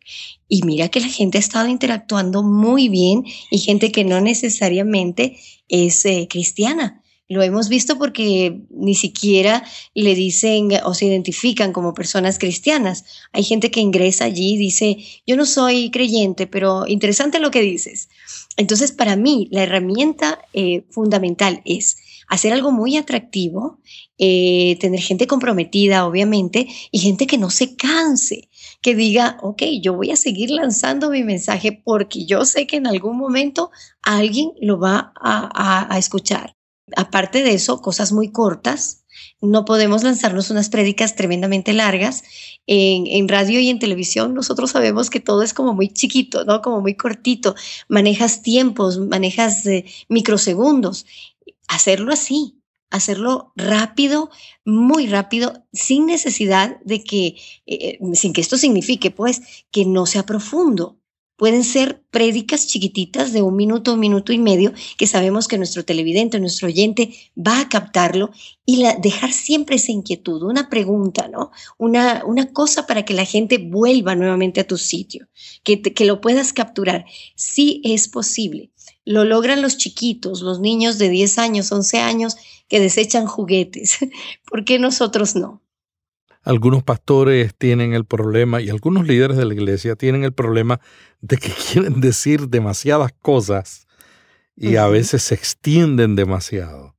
Y 0.48 0.62
mira 0.62 0.88
que 0.88 1.00
la 1.00 1.08
gente 1.08 1.38
ha 1.38 1.40
estado 1.40 1.66
interactuando 1.66 2.44
muy 2.44 2.88
bien 2.88 3.24
y 3.50 3.58
gente 3.58 3.90
que 3.90 4.04
no 4.04 4.20
necesariamente 4.20 5.36
es 5.68 6.04
eh, 6.04 6.28
cristiana. 6.30 7.02
Lo 7.28 7.42
hemos 7.42 7.68
visto 7.68 7.98
porque 7.98 8.60
ni 8.70 8.94
siquiera 8.94 9.64
le 9.94 10.14
dicen 10.14 10.68
o 10.84 10.94
se 10.94 11.06
identifican 11.06 11.72
como 11.72 11.92
personas 11.92 12.38
cristianas. 12.38 13.04
Hay 13.32 13.42
gente 13.42 13.72
que 13.72 13.80
ingresa 13.80 14.24
allí 14.24 14.54
y 14.54 14.58
dice, 14.58 14.98
yo 15.26 15.36
no 15.36 15.44
soy 15.44 15.90
creyente, 15.90 16.46
pero 16.46 16.86
interesante 16.86 17.40
lo 17.40 17.50
que 17.50 17.62
dices. 17.62 18.08
Entonces, 18.56 18.92
para 18.92 19.16
mí, 19.16 19.48
la 19.50 19.64
herramienta 19.64 20.38
eh, 20.52 20.84
fundamental 20.90 21.62
es 21.64 21.98
hacer 22.28 22.52
algo 22.52 22.70
muy 22.70 22.96
atractivo, 22.96 23.80
eh, 24.18 24.76
tener 24.80 25.00
gente 25.00 25.26
comprometida, 25.26 26.06
obviamente, 26.06 26.68
y 26.92 26.98
gente 27.00 27.26
que 27.26 27.38
no 27.38 27.50
se 27.50 27.76
canse, 27.76 28.48
que 28.82 28.94
diga, 28.94 29.36
ok, 29.42 29.62
yo 29.82 29.94
voy 29.94 30.12
a 30.12 30.16
seguir 30.16 30.50
lanzando 30.50 31.10
mi 31.10 31.24
mensaje 31.24 31.72
porque 31.72 32.24
yo 32.24 32.44
sé 32.44 32.66
que 32.68 32.76
en 32.76 32.86
algún 32.86 33.18
momento 33.18 33.70
alguien 34.02 34.52
lo 34.60 34.78
va 34.78 35.12
a 35.20 35.98
escuchar. 35.98 36.55
Aparte 36.94 37.42
de 37.42 37.52
eso, 37.54 37.80
cosas 37.80 38.12
muy 38.12 38.30
cortas. 38.30 39.04
No 39.40 39.64
podemos 39.64 40.04
lanzarnos 40.04 40.50
unas 40.50 40.68
prédicas 40.68 41.16
tremendamente 41.16 41.72
largas. 41.72 42.22
En, 42.66 43.28
radio 43.28 43.58
y 43.60 43.70
en 43.70 43.78
televisión 43.78 44.34
nosotros 44.34 44.70
sabemos 44.70 45.10
que 45.10 45.20
todo 45.20 45.42
es 45.42 45.52
como 45.52 45.74
muy 45.74 45.88
chiquito, 45.88 46.44
¿no? 46.44 46.62
Como 46.62 46.80
muy 46.80 46.94
cortito. 46.94 47.54
Manejas 47.88 48.42
tiempos, 48.42 48.98
manejas 48.98 49.66
eh, 49.66 49.84
microsegundos. 50.08 51.06
Hacerlo 51.68 52.12
así, 52.12 52.60
hacerlo 52.90 53.52
rápido, 53.56 54.30
muy 54.64 55.06
rápido, 55.08 55.64
sin 55.72 56.06
necesidad 56.06 56.78
de 56.84 57.02
que, 57.02 57.26
eh, 57.26 57.36
eh, 57.66 57.98
sin 58.14 58.32
que 58.32 58.40
esto 58.40 58.56
signifique, 58.56 59.10
pues, 59.10 59.42
que 59.72 59.84
no 59.84 60.06
sea 60.06 60.24
profundo. 60.24 60.98
Pueden 61.36 61.64
ser 61.64 62.02
prédicas 62.10 62.66
chiquititas 62.66 63.32
de 63.32 63.42
un 63.42 63.56
minuto, 63.56 63.92
un 63.92 64.00
minuto 64.00 64.32
y 64.32 64.38
medio, 64.38 64.72
que 64.96 65.06
sabemos 65.06 65.48
que 65.48 65.58
nuestro 65.58 65.84
televidente, 65.84 66.40
nuestro 66.40 66.68
oyente 66.68 67.14
va 67.36 67.60
a 67.60 67.68
captarlo 67.68 68.30
y 68.64 68.84
dejar 69.02 69.32
siempre 69.32 69.76
esa 69.76 69.92
inquietud, 69.92 70.42
una 70.42 70.70
pregunta, 70.70 71.28
¿no? 71.28 71.50
Una, 71.76 72.24
una 72.24 72.52
cosa 72.52 72.86
para 72.86 73.04
que 73.04 73.14
la 73.14 73.26
gente 73.26 73.58
vuelva 73.58 74.14
nuevamente 74.14 74.60
a 74.60 74.66
tu 74.66 74.78
sitio, 74.78 75.28
que, 75.62 75.82
que 75.82 76.04
lo 76.06 76.20
puedas 76.20 76.52
capturar. 76.52 77.04
Sí 77.34 77.82
es 77.84 78.08
posible. 78.08 78.70
Lo 79.04 79.24
logran 79.24 79.62
los 79.62 79.76
chiquitos, 79.76 80.40
los 80.40 80.60
niños 80.60 80.98
de 80.98 81.10
10 81.10 81.38
años, 81.38 81.70
11 81.70 81.98
años 81.98 82.36
que 82.68 82.80
desechan 82.80 83.26
juguetes. 83.26 83.98
¿Por 84.50 84.64
qué 84.64 84.78
nosotros 84.78 85.36
no? 85.36 85.62
Algunos 86.46 86.84
pastores 86.84 87.54
tienen 87.56 87.92
el 87.92 88.04
problema 88.04 88.62
y 88.62 88.70
algunos 88.70 89.06
líderes 89.06 89.36
de 89.36 89.44
la 89.44 89.52
iglesia 89.52 89.96
tienen 89.96 90.22
el 90.22 90.32
problema 90.32 90.80
de 91.20 91.38
que 91.38 91.50
quieren 91.72 92.00
decir 92.00 92.48
demasiadas 92.48 93.12
cosas 93.20 93.86
y 94.54 94.76
a 94.76 94.86
veces 94.86 95.22
se 95.22 95.34
extienden 95.34 96.14
demasiado. 96.14 96.94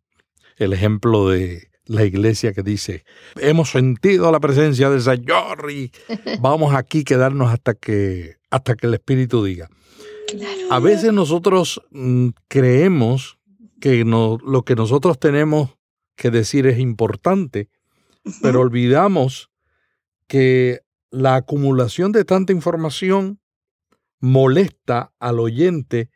El 0.58 0.74
ejemplo 0.74 1.30
de 1.30 1.70
la 1.86 2.04
iglesia 2.04 2.52
que 2.52 2.62
dice, 2.62 3.06
hemos 3.38 3.72
sentido 3.72 4.32
la 4.32 4.42
presencia 4.42 4.90
del 4.90 5.02
Señor 5.02 5.72
y 5.72 5.92
vamos 6.42 6.76
aquí 6.76 7.00
a 7.00 7.04
quedarnos 7.06 7.50
hasta 7.52 7.74
que, 7.74 8.36
hasta 8.52 8.76
que 8.76 8.88
el 8.88 8.96
Espíritu 8.96 9.44
diga. 9.44 9.70
A 10.70 10.80
veces 10.80 11.14
nosotros 11.14 11.82
mm, 11.92 12.30
creemos 12.50 13.38
que 13.80 14.04
no, 14.04 14.40
lo 14.46 14.64
que 14.64 14.76
nosotros 14.76 15.18
tenemos 15.18 15.78
que 16.18 16.32
decir 16.32 16.68
es 16.68 16.80
importante, 16.80 17.70
pero 18.42 18.62
olvidamos 18.62 19.50
que 20.28 20.82
la 21.10 21.36
acumulación 21.36 22.12
de 22.12 22.26
tanta 22.26 22.54
información 22.54 23.40
molesta 24.20 25.14
al 25.20 25.40
oyente 25.40 26.10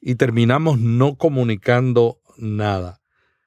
y 0.00 0.14
terminamos 0.16 0.78
no 0.78 1.16
comunicando 1.16 2.20
nada. 2.36 3.00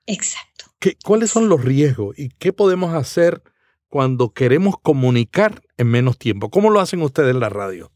Exacto. 0.06 0.66
¿Qué, 0.80 0.98
¿Cuáles 1.04 1.32
son 1.32 1.50
los 1.50 1.64
riesgos 1.64 2.18
y 2.18 2.30
qué 2.30 2.52
podemos 2.54 2.94
hacer 2.94 3.44
cuando 3.88 4.34
queremos 4.34 4.76
comunicar 4.82 5.62
en 5.78 5.88
menos 5.88 6.18
tiempo? 6.18 6.50
¿Cómo 6.50 6.70
lo 6.70 6.80
hacen 6.80 7.02
ustedes 7.02 7.32
en 7.32 7.40
la 7.40 7.50
radio? 7.50 7.92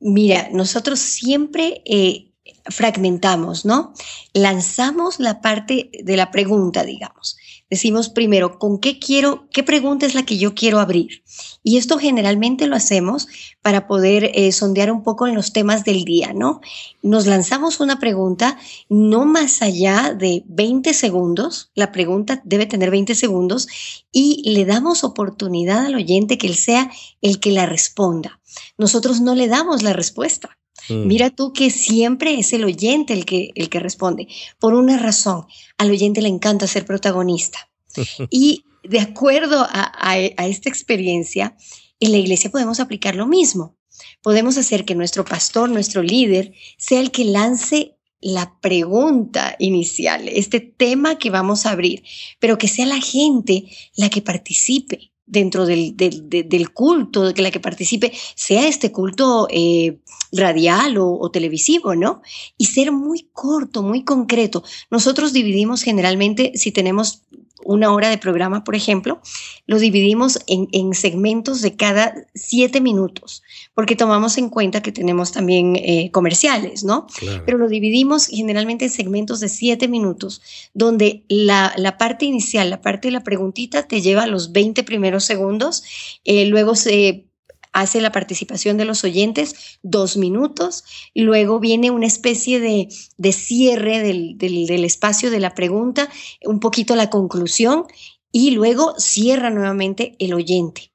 Mira, 0.00 0.48
nosotros 0.52 0.98
siempre 0.98 1.82
eh, 1.86 2.29
fragmentamos, 2.66 3.64
¿no? 3.64 3.92
Lanzamos 4.32 5.18
la 5.20 5.40
parte 5.40 5.90
de 6.02 6.16
la 6.16 6.30
pregunta, 6.30 6.84
digamos. 6.84 7.36
Decimos 7.70 8.08
primero, 8.08 8.58
¿con 8.58 8.80
qué 8.80 8.98
quiero, 8.98 9.48
qué 9.52 9.62
pregunta 9.62 10.04
es 10.04 10.16
la 10.16 10.24
que 10.24 10.38
yo 10.38 10.56
quiero 10.56 10.80
abrir? 10.80 11.22
Y 11.62 11.76
esto 11.76 11.98
generalmente 11.98 12.66
lo 12.66 12.74
hacemos 12.74 13.28
para 13.62 13.86
poder 13.86 14.32
eh, 14.34 14.50
sondear 14.50 14.90
un 14.90 15.04
poco 15.04 15.28
en 15.28 15.36
los 15.36 15.52
temas 15.52 15.84
del 15.84 16.04
día, 16.04 16.32
¿no? 16.34 16.60
Nos 17.00 17.26
lanzamos 17.26 17.78
una 17.78 18.00
pregunta 18.00 18.58
no 18.88 19.24
más 19.24 19.62
allá 19.62 20.14
de 20.18 20.42
20 20.48 20.92
segundos, 20.94 21.70
la 21.76 21.92
pregunta 21.92 22.42
debe 22.44 22.66
tener 22.66 22.90
20 22.90 23.14
segundos 23.14 23.68
y 24.10 24.50
le 24.50 24.64
damos 24.64 25.04
oportunidad 25.04 25.86
al 25.86 25.94
oyente 25.94 26.38
que 26.38 26.48
él 26.48 26.56
sea 26.56 26.90
el 27.20 27.38
que 27.38 27.52
la 27.52 27.66
responda. 27.66 28.40
Nosotros 28.78 29.20
no 29.20 29.36
le 29.36 29.46
damos 29.46 29.84
la 29.84 29.92
respuesta. 29.92 30.58
Mm. 30.90 31.06
Mira 31.06 31.30
tú 31.30 31.52
que 31.52 31.70
siempre 31.70 32.38
es 32.38 32.52
el 32.52 32.64
oyente 32.64 33.12
el 33.12 33.24
que, 33.24 33.50
el 33.54 33.68
que 33.68 33.80
responde, 33.80 34.28
por 34.58 34.74
una 34.74 34.98
razón. 34.98 35.46
Al 35.78 35.90
oyente 35.90 36.20
le 36.20 36.28
encanta 36.28 36.66
ser 36.66 36.84
protagonista. 36.84 37.70
y 38.30 38.64
de 38.82 39.00
acuerdo 39.00 39.66
a, 39.68 40.18
esta 40.18 40.68
experiencia, 40.68 41.56
en 41.98 42.12
la 42.12 42.18
iglesia 42.18 42.50
podemos 42.50 42.80
aplicar 42.80 43.14
lo 43.14 43.26
mismo. 43.26 43.76
Podemos 44.22 44.56
hacer 44.56 44.84
que 44.84 44.94
nuestro 44.94 45.24
pastor, 45.24 45.68
nuestro 45.68 46.02
líder, 46.02 46.52
sea 46.78 47.00
el 47.00 47.10
que 47.10 47.24
lance 47.24 47.96
la 48.22 48.58
pregunta 48.60 49.56
inicial, 49.58 50.28
este 50.28 50.60
tema 50.60 51.18
que 51.18 51.30
vamos 51.30 51.64
a 51.64 51.70
abrir, 51.70 52.02
pero 52.38 52.58
que 52.58 52.68
sea 52.68 52.84
la 52.84 53.00
gente 53.00 53.64
la 53.96 54.10
que 54.10 54.20
participe 54.20 55.09
dentro 55.30 55.64
del, 55.64 55.96
del, 55.96 56.72
culto, 56.72 57.32
de 57.32 57.42
la 57.42 57.50
que 57.50 57.60
participe, 57.60 58.12
sea 58.34 58.66
este 58.66 58.90
culto 58.90 59.46
eh, 59.50 59.98
radial 60.32 60.96
o, 60.98 61.30
televisivo, 61.30 61.94
¿no? 61.94 62.20
Y 62.58 62.66
ser 62.66 62.92
muy 62.92 63.28
corto, 63.32 63.82
muy 63.82 64.02
concreto. 64.04 64.64
Nosotros 64.90 65.32
dividimos 65.32 65.82
generalmente, 65.82 66.52
si 66.56 66.72
tenemos 66.72 67.22
una 67.64 67.92
hora 67.92 68.08
de 68.08 68.18
programa, 68.18 68.64
por 68.64 68.74
ejemplo, 68.74 69.20
lo 69.66 69.78
dividimos 69.78 70.38
en, 70.46 70.94
segmentos 70.94 71.62
de 71.62 71.76
cada 71.76 72.14
siete 72.34 72.80
minutos, 72.80 73.42
porque 73.74 73.96
tomamos 73.96 74.38
en 74.38 74.48
cuenta 74.48 74.82
que 74.82 74.92
tenemos 74.92 75.32
también 75.32 75.76
eh, 75.76 76.10
comerciales, 76.12 76.84
¿no? 76.84 77.06
Pero 77.46 77.58
lo 77.58 77.68
dividimos 77.68 78.26
generalmente 78.26 78.86
en 78.86 78.90
segmentos 78.90 79.40
de 79.40 79.48
siete 79.48 79.88
minutos, 79.88 80.42
donde 80.74 81.24
la, 81.28 81.96
parte 81.98 82.24
inicial, 82.24 82.70
la 82.70 82.82
parte 82.82 83.08
de 83.08 83.12
la 83.12 83.22
preguntita, 83.22 83.86
te 83.86 84.00
lleva 84.00 84.24
a 84.24 84.26
los 84.26 84.52
20 84.52 84.82
primeros 84.84 85.24
segundos, 85.24 85.82
eh, 86.24 86.46
luego 86.46 86.74
se 86.74 87.29
hace 87.72 88.00
la 88.00 88.12
participación 88.12 88.76
de 88.76 88.84
los 88.84 89.04
oyentes 89.04 89.78
dos 89.82 90.16
minutos, 90.16 90.84
luego 91.14 91.60
viene 91.60 91.90
una 91.90 92.06
especie 92.06 92.60
de, 92.60 92.88
cierre 93.32 94.00
del, 94.00 94.38
del, 94.38 94.84
espacio 94.84 95.30
de 95.30 95.40
la 95.40 95.54
pregunta, 95.54 96.08
un 96.44 96.60
poquito 96.60 96.96
la 96.96 97.10
conclusión 97.10 97.84
y 98.32 98.52
luego 98.52 98.94
cierra 98.98 99.50
nuevamente 99.50 100.14
el 100.18 100.34
oyente. 100.34 100.92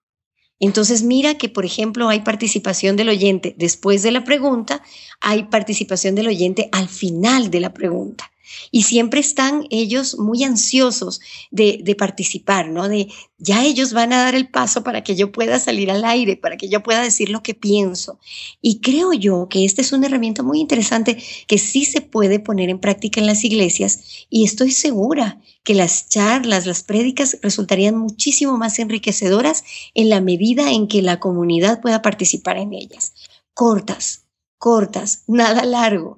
Entonces 0.59 1.03
mira 1.03 1.37
que, 1.37 1.49
por 1.49 1.65
ejemplo, 1.65 2.07
hay 2.07 2.21
participación 2.21 2.95
del 2.95 3.09
oyente 3.09 3.55
después 3.57 4.03
de 4.03 4.11
la 4.11 4.23
pregunta, 4.23 4.81
hay 5.19 5.43
participación 5.43 6.15
del 6.15 6.27
oyente 6.27 6.69
al 6.71 6.87
final 6.87 7.51
de 7.51 7.59
la 7.59 7.73
pregunta. 7.73 8.31
Y 8.71 8.83
siempre 8.83 9.19
están 9.19 9.65
ellos 9.69 10.17
muy 10.17 10.43
ansiosos 10.43 11.21
de, 11.51 11.95
participar, 11.97 12.69
¿no? 12.69 12.89
De 12.89 13.07
ya 13.37 13.63
ellos 13.63 13.93
van 13.93 14.13
a 14.13 14.23
dar 14.23 14.35
el 14.35 14.49
paso 14.49 14.83
para 14.83 15.03
que 15.03 15.15
yo 15.15 15.31
pueda 15.31 15.59
salir 15.59 15.91
al 15.91 16.03
aire, 16.03 16.35
para 16.35 16.57
que 16.57 16.69
yo 16.69 16.83
pueda 16.83 17.01
decir 17.01 17.29
lo 17.29 17.43
que 17.43 17.53
pienso. 17.53 18.19
Y 18.61 18.79
creo 18.81 19.13
yo 19.13 19.47
que 19.49 19.65
esta 19.65 19.81
es 19.81 19.91
una 19.91 20.07
herramienta 20.07 20.43
muy 20.43 20.59
interesante 20.59 21.17
que 21.47 21.57
sí 21.57 21.85
se 21.85 22.01
puede 22.01 22.39
poner 22.39 22.69
en 22.69 22.79
práctica 22.79 23.19
en 23.19 23.27
las 23.27 23.43
iglesias 23.43 24.27
y 24.29 24.43
estoy 24.43 24.71
segura 24.71 25.39
que 25.63 25.73
las 25.73 26.09
charlas, 26.09 26.65
las 26.65 26.83
prédicas 26.83 27.37
resultarían 27.41 27.97
muchísimo 27.97 28.57
más 28.57 28.77
enriquecedoras 28.79 29.63
en 29.95 30.09
la 30.09 30.21
medida 30.21 30.71
en 30.71 30.87
que 30.87 31.01
la 31.01 31.19
comunidad 31.19 31.81
pueda 31.81 32.01
participar 32.01 32.57
en 32.57 32.73
ellas. 32.73 33.13
Cortas, 33.53 34.24
cortas, 34.65 35.25
nada 35.27 35.63
largo. 35.63 36.17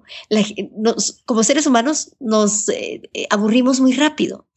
como 1.26 1.44
seres 1.44 1.68
humanos 1.68 2.14
nos 2.22 2.70
eh, 2.70 3.02
eh, 3.14 3.28
aburrimos 3.30 3.82
muy 3.82 3.92
rápido. 3.92 4.48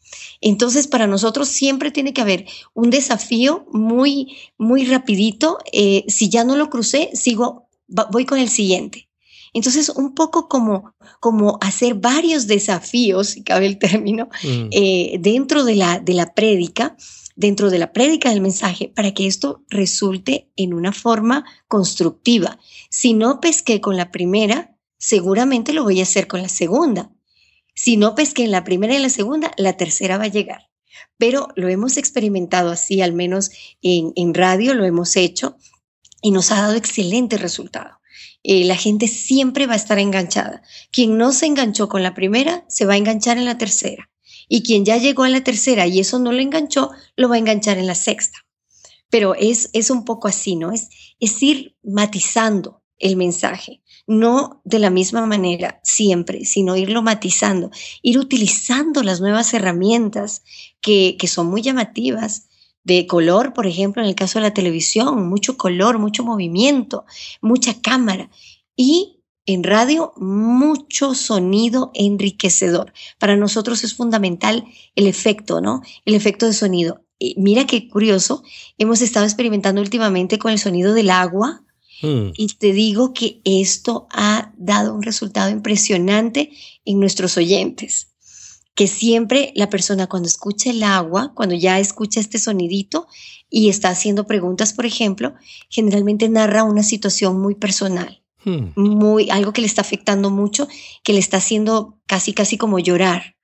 Entonces, 0.40 0.86
para 0.86 1.08
nosotros 1.08 1.48
siempre 1.48 1.90
tiene 1.90 2.12
que 2.12 2.20
haber 2.20 2.46
un 2.72 2.90
desafío 2.90 3.66
muy, 3.72 4.36
muy 4.56 4.84
rapidito. 4.84 5.58
Eh, 5.72 6.04
si 6.06 6.28
ya 6.28 6.44
no 6.44 6.54
lo 6.54 6.70
crucé, 6.70 7.10
sigo, 7.14 7.68
voy 7.88 8.26
con 8.26 8.38
el 8.38 8.48
siguiente. 8.48 9.08
Entonces, 9.54 9.88
un 9.88 10.14
poco 10.14 10.46
como, 10.46 10.94
como 11.18 11.58
hacer 11.60 11.94
varios 11.94 12.46
desafíos, 12.46 13.30
si 13.30 13.42
cabe 13.42 13.66
el 13.66 13.80
término, 13.80 14.28
mm. 14.44 15.20
dentro 15.20 15.64
de 15.64 15.74
la, 15.74 15.98
de 15.98 16.14
la 16.14 16.32
prédica, 16.32 16.96
dentro 17.36 17.70
de 17.70 17.78
la 17.78 17.92
prédica 17.92 18.30
del 18.30 18.40
mensaje 18.40 18.92
para 18.94 19.12
que 19.12 19.26
esto 19.26 19.64
resulte 19.68 20.50
en 20.56 20.74
una 20.74 20.92
forma 20.92 21.44
constructiva. 21.68 22.58
Si 22.90 23.14
no 23.14 23.40
pesqué 23.40 23.80
con 23.80 23.96
la 23.96 24.10
primera, 24.10 24.76
seguramente 24.98 25.72
lo 25.72 25.84
voy 25.84 26.00
a 26.00 26.04
hacer 26.04 26.26
con 26.26 26.42
la 26.42 26.48
segunda. 26.48 27.10
Si 27.74 27.96
no 27.96 28.14
pesqué 28.14 28.44
en 28.44 28.50
la 28.50 28.64
primera 28.64 28.92
y 28.92 28.96
en 28.96 29.02
la 29.02 29.10
segunda, 29.10 29.52
la 29.56 29.76
tercera 29.76 30.18
va 30.18 30.24
a 30.24 30.28
llegar. 30.28 30.68
Pero 31.16 31.48
lo 31.56 31.68
hemos 31.68 31.96
experimentado 31.96 32.70
así, 32.70 33.00
al 33.00 33.12
menos 33.12 33.50
en, 33.80 34.12
en 34.16 34.34
radio 34.34 34.74
lo 34.74 34.84
hemos 34.84 35.16
hecho 35.16 35.56
y 36.22 36.30
nos 36.30 36.50
ha 36.50 36.56
dado 36.62 36.74
excelente 36.74 37.38
resultado. 37.38 38.00
Eh, 38.42 38.64
la 38.64 38.76
gente 38.76 39.06
siempre 39.06 39.66
va 39.66 39.74
a 39.74 39.76
estar 39.76 39.98
enganchada. 39.98 40.62
Quien 40.90 41.18
no 41.18 41.32
se 41.32 41.46
enganchó 41.46 41.88
con 41.88 42.02
la 42.02 42.14
primera, 42.14 42.64
se 42.68 42.86
va 42.86 42.94
a 42.94 42.96
enganchar 42.96 43.36
en 43.38 43.44
la 43.44 43.58
tercera. 43.58 44.10
Y 44.52 44.64
quien 44.64 44.84
ya 44.84 44.96
llegó 44.96 45.22
a 45.22 45.28
la 45.28 45.44
tercera 45.44 45.86
y 45.86 46.00
eso 46.00 46.18
no 46.18 46.32
lo 46.32 46.40
enganchó, 46.40 46.90
lo 47.14 47.28
va 47.28 47.36
a 47.36 47.38
enganchar 47.38 47.78
en 47.78 47.86
la 47.86 47.94
sexta. 47.94 48.40
Pero 49.08 49.36
es, 49.36 49.70
es 49.72 49.90
un 49.90 50.04
poco 50.04 50.26
así, 50.26 50.56
¿no? 50.56 50.72
Es, 50.72 50.88
es 51.20 51.40
ir 51.40 51.76
matizando 51.84 52.82
el 52.98 53.14
mensaje, 53.14 53.80
no 54.08 54.60
de 54.64 54.80
la 54.80 54.90
misma 54.90 55.24
manera 55.24 55.80
siempre, 55.84 56.44
sino 56.44 56.76
irlo 56.76 57.00
matizando, 57.00 57.70
ir 58.02 58.18
utilizando 58.18 59.04
las 59.04 59.20
nuevas 59.20 59.54
herramientas 59.54 60.42
que, 60.80 61.16
que 61.16 61.28
son 61.28 61.46
muy 61.46 61.62
llamativas, 61.62 62.48
de 62.82 63.06
color, 63.06 63.52
por 63.52 63.68
ejemplo, 63.68 64.02
en 64.02 64.08
el 64.08 64.14
caso 64.16 64.38
de 64.38 64.44
la 64.44 64.54
televisión, 64.54 65.28
mucho 65.28 65.56
color, 65.56 65.98
mucho 65.98 66.24
movimiento, 66.24 67.04
mucha 67.40 67.80
cámara. 67.80 68.30
Y 68.74 69.19
en 69.46 69.64
radio 69.64 70.12
mucho 70.16 71.14
sonido 71.14 71.90
enriquecedor. 71.94 72.92
Para 73.18 73.36
nosotros 73.36 73.84
es 73.84 73.94
fundamental 73.94 74.64
el 74.94 75.06
efecto, 75.06 75.60
¿no? 75.60 75.82
El 76.04 76.14
efecto 76.14 76.46
de 76.46 76.52
sonido. 76.52 77.04
mira 77.36 77.66
qué 77.66 77.88
curioso, 77.88 78.42
hemos 78.78 79.02
estado 79.02 79.26
experimentando 79.26 79.80
últimamente 79.80 80.38
con 80.38 80.52
el 80.52 80.58
sonido 80.58 80.94
del 80.94 81.10
agua 81.10 81.62
hmm. 82.02 82.30
y 82.36 82.48
te 82.48 82.72
digo 82.72 83.12
que 83.12 83.40
esto 83.44 84.06
ha 84.10 84.52
dado 84.56 84.94
un 84.94 85.02
resultado 85.02 85.50
impresionante 85.50 86.50
en 86.84 87.00
nuestros 87.00 87.36
oyentes. 87.36 88.08
Que 88.74 88.86
siempre 88.86 89.52
la 89.56 89.68
persona 89.68 90.06
cuando 90.06 90.28
escucha 90.28 90.70
el 90.70 90.82
agua, 90.82 91.32
cuando 91.34 91.54
ya 91.54 91.78
escucha 91.78 92.20
este 92.20 92.38
sonidito 92.38 93.06
y 93.50 93.68
está 93.68 93.90
haciendo 93.90 94.26
preguntas, 94.26 94.72
por 94.72 94.86
ejemplo, 94.86 95.34
generalmente 95.68 96.28
narra 96.28 96.62
una 96.64 96.82
situación 96.82 97.40
muy 97.40 97.56
personal 97.56 98.19
Hmm. 98.44 98.68
Muy, 98.74 99.30
algo 99.30 99.52
que 99.52 99.60
le 99.60 99.66
está 99.66 99.82
afectando 99.82 100.30
mucho, 100.30 100.68
que 101.04 101.12
le 101.12 101.18
está 101.18 101.38
haciendo 101.38 101.98
casi, 102.06 102.32
casi 102.32 102.56
como 102.56 102.78
llorar. 102.78 103.36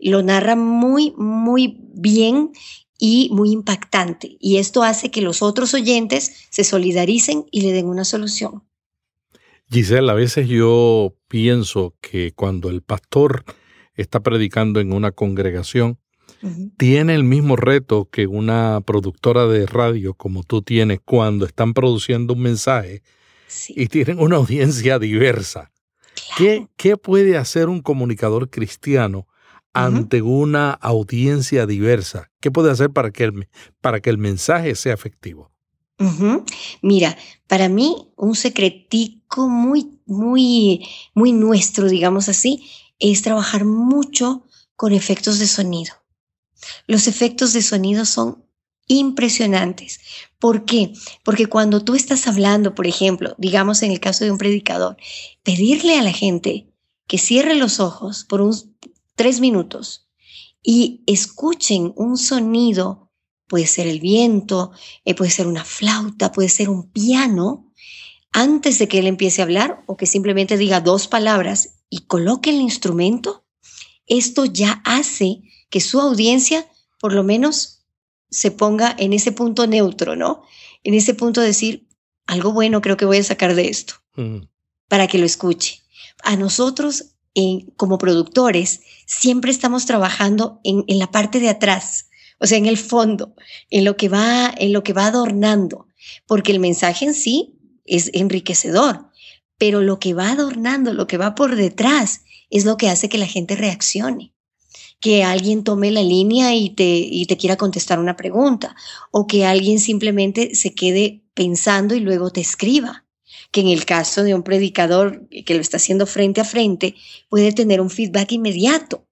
Lo 0.00 0.22
narra 0.22 0.56
muy, 0.56 1.14
muy 1.16 1.78
bien 1.94 2.50
y 2.98 3.30
muy 3.32 3.50
impactante. 3.50 4.36
Y 4.38 4.58
esto 4.58 4.82
hace 4.82 5.10
que 5.10 5.22
los 5.22 5.42
otros 5.42 5.74
oyentes 5.74 6.46
se 6.50 6.64
solidaricen 6.64 7.46
y 7.50 7.62
le 7.62 7.72
den 7.72 7.86
una 7.86 8.04
solución. 8.04 8.62
Giselle, 9.70 10.10
a 10.10 10.14
veces 10.14 10.48
yo 10.48 11.14
pienso 11.28 11.94
que 12.00 12.32
cuando 12.32 12.68
el 12.68 12.82
pastor 12.82 13.44
está 13.94 14.20
predicando 14.20 14.80
en 14.80 14.92
una 14.92 15.12
congregación, 15.12 15.98
tiene 16.76 17.14
el 17.14 17.22
mismo 17.22 17.56
reto 17.56 18.08
que 18.10 18.26
una 18.26 18.80
productora 18.84 19.46
de 19.46 19.64
radio 19.64 20.14
como 20.14 20.42
tú 20.42 20.62
tienes 20.62 20.98
cuando 21.04 21.46
están 21.46 21.72
produciendo 21.72 22.34
un 22.34 22.40
mensaje 22.40 23.02
y 23.68 23.86
tienen 23.88 24.18
una 24.20 24.36
audiencia 24.36 24.98
diversa. 24.98 25.72
¿Qué, 26.36 26.68
¿Qué, 26.76 26.96
puede 26.96 27.36
hacer 27.36 27.68
un 27.68 27.80
comunicador 27.80 28.50
cristiano 28.50 29.26
ante 29.72 30.22
una 30.22 30.72
audiencia 30.72 31.66
diversa? 31.66 32.30
¿Qué 32.40 32.50
puede 32.50 32.70
hacer 32.70 32.90
para 32.90 33.10
que 33.10 33.24
el, 33.24 33.48
para 33.80 34.00
que 34.00 34.10
el 34.10 34.18
mensaje 34.18 34.74
sea 34.74 34.94
efectivo? 34.94 35.50
Mira, 36.80 37.16
para 37.46 37.68
mí 37.68 38.12
un 38.16 38.34
secretico 38.34 39.48
muy, 39.48 40.00
muy, 40.06 40.84
muy 41.14 41.32
nuestro, 41.32 41.88
digamos 41.88 42.28
así, 42.28 42.68
es 42.98 43.22
trabajar 43.22 43.64
mucho 43.64 44.44
con 44.74 44.92
efectos 44.92 45.38
de 45.38 45.46
sonido. 45.46 45.94
Los 46.86 47.06
efectos 47.06 47.52
de 47.52 47.62
sonido 47.62 48.04
son 48.04 48.44
impresionantes. 48.86 50.00
¿Por 50.38 50.64
qué? 50.64 50.92
Porque 51.24 51.46
cuando 51.46 51.84
tú 51.84 51.94
estás 51.94 52.26
hablando, 52.26 52.74
por 52.74 52.86
ejemplo, 52.86 53.34
digamos 53.38 53.82
en 53.82 53.92
el 53.92 54.00
caso 54.00 54.24
de 54.24 54.30
un 54.30 54.38
predicador, 54.38 54.96
pedirle 55.42 55.96
a 55.98 56.02
la 56.02 56.12
gente 56.12 56.68
que 57.06 57.18
cierre 57.18 57.54
los 57.54 57.80
ojos 57.80 58.24
por 58.24 58.40
unos 58.40 58.68
tres 59.14 59.40
minutos 59.40 60.08
y 60.62 61.02
escuchen 61.06 61.92
un 61.96 62.16
sonido, 62.16 63.10
puede 63.48 63.66
ser 63.66 63.86
el 63.86 64.00
viento, 64.00 64.72
eh, 65.04 65.14
puede 65.14 65.30
ser 65.30 65.46
una 65.46 65.64
flauta, 65.64 66.32
puede 66.32 66.48
ser 66.48 66.68
un 66.68 66.90
piano, 66.90 67.72
antes 68.32 68.78
de 68.78 68.88
que 68.88 68.98
él 68.98 69.06
empiece 69.06 69.42
a 69.42 69.44
hablar 69.44 69.82
o 69.86 69.96
que 69.96 70.06
simplemente 70.06 70.56
diga 70.56 70.80
dos 70.80 71.06
palabras 71.06 71.80
y 71.90 72.06
coloque 72.06 72.50
el 72.50 72.60
instrumento, 72.60 73.44
esto 74.06 74.46
ya 74.46 74.80
hace 74.84 75.42
que 75.68 75.80
su 75.80 76.00
audiencia 76.00 76.66
por 76.98 77.12
lo 77.12 77.24
menos 77.24 77.81
se 78.32 78.50
ponga 78.50 78.96
en 78.98 79.12
ese 79.12 79.30
punto 79.30 79.66
neutro, 79.66 80.16
¿no? 80.16 80.42
En 80.82 80.94
ese 80.94 81.14
punto 81.14 81.40
de 81.40 81.48
decir, 81.48 81.86
algo 82.26 82.52
bueno 82.52 82.80
creo 82.80 82.96
que 82.96 83.04
voy 83.04 83.18
a 83.18 83.24
sacar 83.24 83.54
de 83.54 83.68
esto, 83.68 83.94
para 84.88 85.06
que 85.06 85.18
lo 85.18 85.26
escuche. 85.26 85.82
A 86.24 86.36
nosotros, 86.36 87.14
como 87.76 87.98
productores, 87.98 88.80
siempre 89.06 89.50
estamos 89.50 89.86
trabajando 89.86 90.60
en, 90.64 90.84
en, 90.88 90.98
la 90.98 91.10
parte 91.10 91.40
de 91.40 91.50
atrás, 91.50 92.08
o 92.38 92.46
sea, 92.46 92.58
en 92.58 92.66
el 92.66 92.78
fondo, 92.78 93.34
en 93.70 93.84
lo 93.84 93.96
que 93.96 94.08
va, 94.08 94.52
en 94.56 94.72
lo 94.72 94.82
que 94.82 94.92
va 94.92 95.06
adornando, 95.06 95.86
porque 96.26 96.52
el 96.52 96.58
mensaje 96.58 97.04
en 97.04 97.14
sí 97.14 97.58
es 97.84 98.10
enriquecedor, 98.14 99.10
pero 99.58 99.82
lo 99.82 99.98
que 99.98 100.14
va 100.14 100.30
adornando, 100.30 100.94
lo 100.94 101.06
que 101.06 101.18
va 101.18 101.34
por 101.34 101.54
detrás, 101.54 102.22
es 102.50 102.64
lo 102.64 102.76
que 102.76 102.88
hace 102.88 103.08
que 103.08 103.18
la 103.18 103.26
gente 103.26 103.56
reaccione 103.56 104.32
que 105.02 105.24
alguien 105.24 105.64
tome 105.64 105.90
la 105.90 106.02
línea 106.02 106.54
y 106.54 106.70
te, 106.70 106.84
y 106.84 107.26
te 107.26 107.36
quiera 107.36 107.56
contestar 107.56 107.98
una 107.98 108.16
pregunta, 108.16 108.76
o 109.10 109.26
que 109.26 109.44
alguien 109.44 109.80
simplemente 109.80 110.54
se 110.54 110.74
quede 110.74 111.24
pensando 111.34 111.96
y 111.96 112.00
luego 112.00 112.30
te 112.30 112.40
escriba, 112.40 113.04
que 113.50 113.62
en 113.62 113.68
el 113.68 113.84
caso 113.84 114.22
de 114.22 114.34
un 114.34 114.44
predicador 114.44 115.28
que 115.44 115.54
lo 115.54 115.60
está 115.60 115.78
haciendo 115.78 116.06
frente 116.06 116.40
a 116.40 116.44
frente, 116.44 116.94
puede 117.28 117.52
tener 117.52 117.80
un 117.80 117.90
feedback 117.90 118.30
inmediato, 118.30 119.04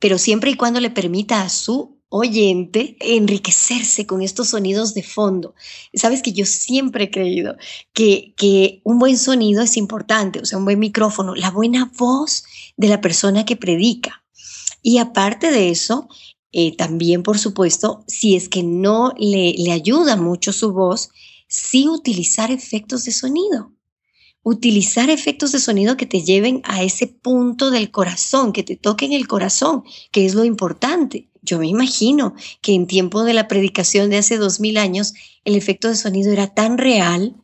pero 0.00 0.18
siempre 0.18 0.50
y 0.50 0.56
cuando 0.56 0.80
le 0.80 0.90
permita 0.90 1.42
a 1.42 1.48
su 1.48 1.96
oyente 2.08 2.96
enriquecerse 2.98 4.06
con 4.06 4.20
estos 4.20 4.48
sonidos 4.48 4.94
de 4.94 5.04
fondo. 5.04 5.54
Sabes 5.94 6.22
que 6.22 6.32
yo 6.32 6.44
siempre 6.44 7.04
he 7.04 7.10
creído 7.10 7.56
que, 7.92 8.34
que 8.36 8.80
un 8.82 8.98
buen 8.98 9.16
sonido 9.16 9.62
es 9.62 9.76
importante, 9.76 10.40
o 10.40 10.44
sea, 10.44 10.58
un 10.58 10.64
buen 10.64 10.80
micrófono, 10.80 11.36
la 11.36 11.52
buena 11.52 11.92
voz 11.96 12.44
de 12.76 12.88
la 12.88 13.00
persona 13.00 13.44
que 13.44 13.56
predica 13.56 14.23
y 14.84 14.98
aparte 14.98 15.50
de 15.50 15.70
eso, 15.70 16.08
eh, 16.52 16.76
también, 16.76 17.22
por 17.22 17.38
supuesto, 17.38 18.04
si 18.06 18.36
es 18.36 18.50
que 18.50 18.62
no 18.62 19.14
le, 19.18 19.54
le 19.54 19.72
ayuda 19.72 20.14
mucho 20.16 20.52
su 20.52 20.72
voz, 20.72 21.08
sí 21.48 21.88
utilizar 21.88 22.50
efectos 22.50 23.06
de 23.06 23.12
sonido. 23.12 23.72
Utilizar 24.42 25.08
efectos 25.08 25.52
de 25.52 25.58
sonido 25.58 25.96
que 25.96 26.04
te 26.04 26.22
lleven 26.22 26.60
a 26.64 26.82
ese 26.82 27.06
punto 27.06 27.70
del 27.70 27.90
corazón, 27.90 28.52
que 28.52 28.62
te 28.62 28.76
toquen 28.76 29.14
el 29.14 29.26
corazón, 29.26 29.84
que 30.12 30.26
es 30.26 30.34
lo 30.34 30.44
importante. 30.44 31.30
Yo 31.40 31.58
me 31.58 31.66
imagino 31.66 32.34
que 32.60 32.74
en 32.74 32.86
tiempo 32.86 33.24
de 33.24 33.32
la 33.32 33.48
predicación 33.48 34.10
de 34.10 34.18
hace 34.18 34.36
dos 34.36 34.60
mil 34.60 34.76
años, 34.76 35.14
el 35.46 35.56
efecto 35.56 35.88
de 35.88 35.96
sonido 35.96 36.30
era 36.30 36.48
tan 36.48 36.76
real, 36.76 37.34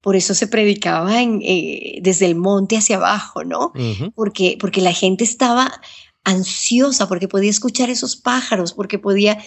por 0.00 0.16
eso 0.16 0.34
se 0.34 0.48
predicaba 0.48 1.22
en, 1.22 1.42
eh, 1.44 2.00
desde 2.02 2.26
el 2.26 2.34
monte 2.34 2.76
hacia 2.76 2.96
abajo, 2.96 3.44
¿no? 3.44 3.72
porque, 4.14 4.56
porque 4.60 4.80
la 4.80 4.92
gente 4.92 5.22
estaba 5.22 5.80
ansiosa 6.24 7.08
porque 7.08 7.28
podía 7.28 7.50
escuchar 7.50 7.90
esos 7.90 8.16
pájaros, 8.16 8.72
porque 8.72 8.98
podía 8.98 9.38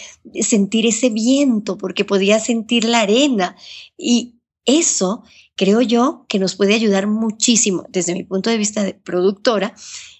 sentir 0.41 0.85
ese 0.85 1.09
viento, 1.09 1.77
porque 1.77 2.05
podía 2.05 2.39
sentir 2.39 2.85
la 2.85 3.01
arena. 3.01 3.55
Y 3.97 4.35
eso 4.65 5.23
creo 5.55 5.81
yo 5.81 6.25
que 6.27 6.39
nos 6.39 6.55
puede 6.55 6.73
ayudar 6.73 7.07
muchísimo, 7.07 7.85
desde 7.89 8.13
mi 8.13 8.23
punto 8.23 8.49
de 8.49 8.57
vista 8.57 8.83
de 8.83 8.93
productora, 8.93 9.75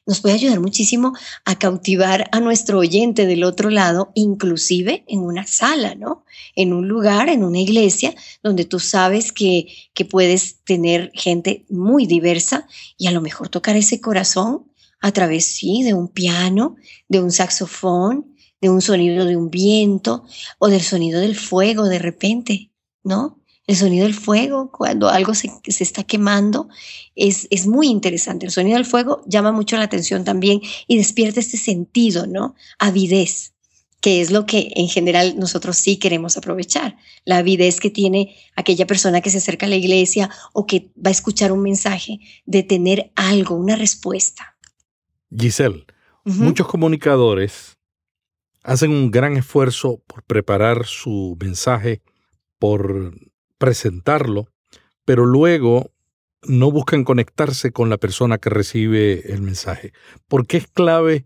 nos 0.05 0.19
puede 0.19 0.35
ayudar 0.35 0.59
muchísimo 0.59 1.13
a 1.45 1.57
cautivar 1.57 2.27
a 2.31 2.39
nuestro 2.39 2.79
oyente 2.79 3.25
del 3.27 3.43
otro 3.43 3.69
lado, 3.69 4.11
inclusive 4.15 5.03
en 5.07 5.19
una 5.19 5.45
sala, 5.45 5.95
¿no? 5.95 6.25
En 6.55 6.73
un 6.73 6.87
lugar, 6.87 7.29
en 7.29 7.43
una 7.43 7.59
iglesia, 7.59 8.13
donde 8.41 8.65
tú 8.65 8.79
sabes 8.79 9.31
que, 9.31 9.67
que 9.93 10.05
puedes 10.05 10.63
tener 10.63 11.11
gente 11.13 11.65
muy 11.69 12.07
diversa 12.07 12.67
y 12.97 13.07
a 13.07 13.11
lo 13.11 13.21
mejor 13.21 13.49
tocar 13.49 13.75
ese 13.77 14.01
corazón 14.01 14.70
a 15.01 15.11
través, 15.11 15.45
sí, 15.45 15.83
de 15.83 15.93
un 15.93 16.07
piano, 16.07 16.75
de 17.09 17.19
un 17.21 17.31
saxofón, 17.31 18.35
de 18.61 18.69
un 18.69 18.81
sonido 18.81 19.25
de 19.25 19.35
un 19.35 19.49
viento 19.49 20.23
o 20.59 20.69
del 20.69 20.81
sonido 20.81 21.19
del 21.19 21.35
fuego 21.35 21.85
de 21.87 21.99
repente, 21.99 22.71
¿no? 23.03 23.39
El 23.67 23.75
sonido 23.75 24.05
del 24.05 24.13
fuego, 24.13 24.71
cuando 24.71 25.09
algo 25.09 25.33
se, 25.33 25.49
se 25.67 25.83
está 25.83 26.03
quemando, 26.03 26.67
es, 27.15 27.47
es, 27.51 27.67
muy 27.67 27.87
interesante. 27.87 28.45
El 28.45 28.51
sonido 28.51 28.75
del 28.77 28.85
fuego 28.85 29.21
llama 29.27 29.51
mucho 29.51 29.77
la 29.77 29.83
atención 29.83 30.23
también 30.23 30.61
y 30.87 30.97
despierta 30.97 31.39
este 31.39 31.57
sentido, 31.57 32.27
¿no? 32.27 32.55
Avidez, 32.79 33.53
que 34.01 34.19
es 34.19 34.31
lo 34.31 34.45
que 34.45 34.71
en 34.75 34.89
general 34.89 35.35
nosotros 35.37 35.77
sí 35.77 35.97
queremos 35.97 36.35
aprovechar. 36.37 36.97
La 37.23 37.37
avidez 37.37 37.79
que 37.79 37.91
tiene 37.91 38.35
aquella 38.55 38.87
persona 38.87 39.21
que 39.21 39.29
se 39.29 39.37
acerca 39.37 39.67
a 39.67 39.69
la 39.69 39.75
iglesia 39.75 40.29
o 40.53 40.65
que 40.65 40.91
va 40.97 41.09
a 41.09 41.11
escuchar 41.11 41.51
un 41.51 41.61
mensaje 41.61 42.19
de 42.45 42.63
tener 42.63 43.11
algo, 43.15 43.55
una 43.55 43.75
respuesta. 43.75 44.50
Giselle, 45.35 45.85
muchos 46.25 46.67
comunicadores 46.67 47.77
hacen 48.63 48.91
un 48.91 49.11
gran 49.11 49.37
esfuerzo 49.37 50.01
por 50.07 50.23
preparar 50.23 50.85
su 50.85 51.37
mensaje, 51.39 52.01
por 52.59 53.15
presentarlo, 53.57 54.49
pero 55.05 55.25
luego 55.25 55.91
no 56.43 56.71
buscan 56.71 57.03
conectarse 57.03 57.71
con 57.71 57.89
la 57.89 57.97
persona 57.97 58.37
que 58.37 58.49
recibe 58.49 59.31
el 59.33 59.41
mensaje. 59.41 59.93
¿Por 60.27 60.47
qué 60.47 60.57
es 60.57 60.67
clave 60.67 61.25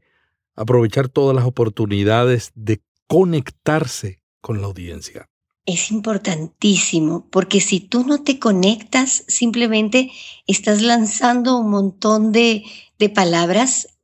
aprovechar 0.56 1.08
todas 1.10 1.36
las 1.36 1.46
oportunidades 1.46 2.52
de 2.56 2.82
conectarse 3.08 4.20
con 4.42 4.62
la 4.62 4.68
audiencia? 4.68 5.30
Es 5.66 5.90
importantísimo, 5.90 7.28
porque 7.32 7.60
si 7.60 7.80
tú 7.80 8.06
no 8.06 8.24
te 8.24 8.38
conectas, 8.38 9.24
simplemente 9.28 10.12
estás 10.46 10.82
lanzando 10.82 11.58
un 11.58 11.72
montón 11.72 12.32
de, 12.32 12.64
de 13.00 13.10
palabras 13.10 13.95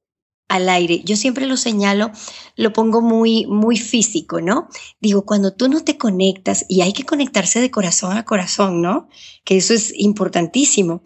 al 0.51 0.67
aire. 0.67 1.01
Yo 1.05 1.15
siempre 1.15 1.45
lo 1.45 1.55
señalo, 1.55 2.11
lo 2.57 2.73
pongo 2.73 3.01
muy, 3.01 3.45
muy 3.45 3.77
físico, 3.77 4.41
¿no? 4.41 4.67
Digo, 4.99 5.25
cuando 5.25 5.53
tú 5.53 5.69
no 5.69 5.81
te 5.81 5.97
conectas, 5.97 6.65
y 6.67 6.81
hay 6.81 6.91
que 6.91 7.05
conectarse 7.05 7.61
de 7.61 7.71
corazón 7.71 8.17
a 8.17 8.25
corazón, 8.25 8.81
¿no? 8.81 9.07
Que 9.45 9.55
eso 9.55 9.73
es 9.73 9.93
importantísimo. 9.95 11.03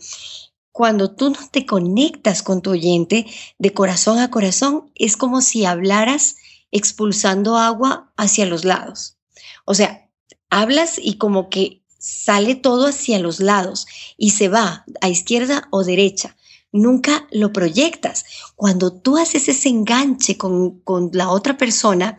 Cuando 0.71 1.15
tú 1.15 1.29
no 1.29 1.37
te 1.51 1.67
conectas 1.67 2.41
con 2.41 2.63
tu 2.63 2.71
oyente 2.71 3.27
de 3.59 3.71
corazón 3.71 4.17
a 4.17 4.31
corazón, 4.31 4.91
es 4.95 5.15
como 5.15 5.41
si 5.41 5.63
hablaras 5.63 6.37
expulsando 6.71 7.55
agua 7.55 8.11
hacia 8.17 8.47
los 8.47 8.65
lados. 8.65 9.17
O 9.63 9.75
sea, 9.75 10.09
hablas 10.49 10.99
y 11.01 11.17
como 11.17 11.49
que 11.49 11.83
sale 11.99 12.55
todo 12.55 12.87
hacia 12.87 13.19
los 13.19 13.39
lados 13.39 13.85
y 14.17 14.31
se 14.31 14.49
va 14.49 14.85
a 15.01 15.07
izquierda 15.07 15.67
o 15.69 15.83
derecha 15.83 16.35
nunca 16.75 17.27
lo 17.31 17.51
proyectas. 17.51 18.25
Cuando 18.55 18.93
tú 18.93 19.17
haces 19.17 19.47
ese 19.47 19.69
enganche 19.69 20.37
con, 20.37 20.81
la 21.13 21.29
otra 21.29 21.57
persona, 21.57 22.17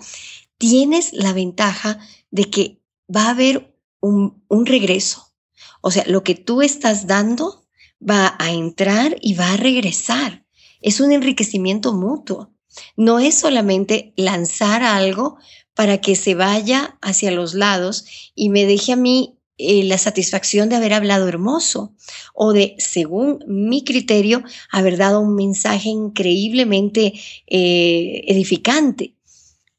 tienes 0.58 1.12
la 1.12 1.32
ventaja 1.32 1.98
de 2.30 2.50
que 2.50 2.82
va 3.14 3.26
a 3.26 3.30
haber 3.30 3.76
un, 4.00 4.42
un 4.48 4.66
regreso. 4.66 5.32
O 5.80 5.90
sea, 5.90 6.04
lo 6.06 6.24
que 6.24 6.34
tú 6.34 6.62
estás 6.62 7.06
dando 7.06 7.66
va 8.00 8.36
a 8.38 8.50
entrar 8.50 9.16
y 9.20 9.34
va 9.34 9.52
a 9.52 9.56
regresar. 9.56 10.44
Es 10.80 11.00
un 11.00 11.12
enriquecimiento 11.12 11.92
mutuo. 11.92 12.52
No 12.96 13.18
es 13.18 13.38
solamente 13.38 14.12
lanzar 14.16 14.82
algo 14.82 15.38
para 15.74 16.00
que 16.00 16.16
se 16.16 16.34
vaya 16.34 16.98
hacia 17.02 17.30
los 17.30 17.54
lados 17.54 18.06
y 18.34 18.48
me 18.48 18.66
deje 18.66 18.92
a 18.92 18.96
mí 18.96 19.38
eh, 19.58 19.84
la 19.84 19.96
satisfacción 19.96 20.68
de 20.68 20.76
haber 20.76 20.92
hablado 20.92 21.28
hermoso 21.28 21.94
o 22.34 22.52
de, 22.52 22.74
según 22.78 23.42
mi 23.46 23.84
criterio, 23.84 24.44
haber 24.70 24.98
dado 24.98 25.20
un 25.20 25.34
mensaje 25.34 25.88
increíblemente 25.88 27.14
eh, 27.46 28.24
edificante. 28.26 29.14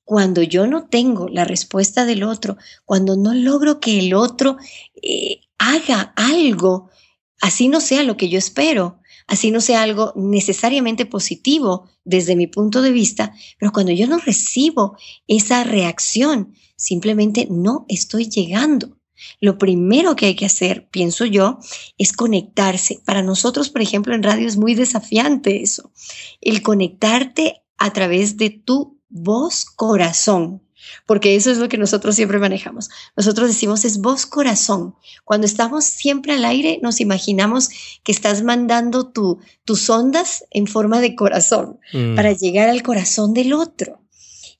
Cuando 0.03 0.41
yo 0.41 0.65
no 0.65 0.87
tengo 0.87 1.27
la 1.27 1.43
respuesta 1.43 2.05
del 2.05 2.23
otro, 2.23 2.57
cuando 2.85 3.15
no 3.17 3.35
logro 3.35 3.79
que 3.79 3.99
el 3.99 4.15
otro 4.15 4.57
eh, 5.03 5.41
haga 5.59 6.11
algo, 6.15 6.89
así 7.39 7.67
no 7.67 7.79
sea 7.79 8.01
lo 8.01 8.17
que 8.17 8.29
yo 8.29 8.39
espero, 8.39 8.99
así 9.27 9.51
no 9.51 9.61
sea 9.61 9.83
algo 9.83 10.11
necesariamente 10.15 11.05
positivo 11.05 11.87
desde 12.03 12.35
mi 12.35 12.47
punto 12.47 12.81
de 12.81 12.91
vista, 12.91 13.31
pero 13.59 13.71
cuando 13.71 13.91
yo 13.91 14.07
no 14.07 14.17
recibo 14.17 14.97
esa 15.27 15.63
reacción, 15.63 16.55
simplemente 16.75 17.47
no 17.51 17.85
estoy 17.89 18.27
llegando. 18.27 18.96
Lo 19.39 19.57
primero 19.57 20.15
que 20.15 20.27
hay 20.27 20.35
que 20.35 20.45
hacer, 20.45 20.87
pienso 20.89 21.25
yo, 21.25 21.59
es 21.97 22.13
conectarse. 22.13 23.01
Para 23.05 23.21
nosotros, 23.21 23.69
por 23.69 23.81
ejemplo, 23.81 24.13
en 24.13 24.23
radio 24.23 24.47
es 24.47 24.57
muy 24.57 24.75
desafiante 24.75 25.61
eso. 25.61 25.91
El 26.41 26.61
conectarte 26.61 27.61
a 27.77 27.93
través 27.93 28.37
de 28.37 28.49
tu 28.49 28.99
voz 29.09 29.65
corazón 29.65 30.61
porque 31.05 31.35
eso 31.35 31.51
es 31.51 31.57
lo 31.57 31.69
que 31.69 31.77
nosotros 31.77 32.15
siempre 32.15 32.39
manejamos. 32.39 32.89
Nosotros 33.15 33.47
decimos 33.47 33.85
es 33.85 33.99
voz 33.99 34.25
corazón. 34.25 34.95
Cuando 35.23 35.45
estamos 35.45 35.85
siempre 35.85 36.33
al 36.33 36.45
aire, 36.45 36.79
nos 36.81 36.99
imaginamos 37.01 37.69
que 38.03 38.11
estás 38.11 38.43
mandando 38.43 39.09
tu, 39.09 39.39
tus 39.65 39.89
ondas 39.89 40.45
en 40.51 40.67
forma 40.67 40.99
de 40.99 41.15
corazón 41.15 41.79
mm. 41.93 42.15
para 42.15 42.31
llegar 42.33 42.69
al 42.69 42.83
corazón 42.83 43.33
del 43.33 43.53
otro. 43.53 44.01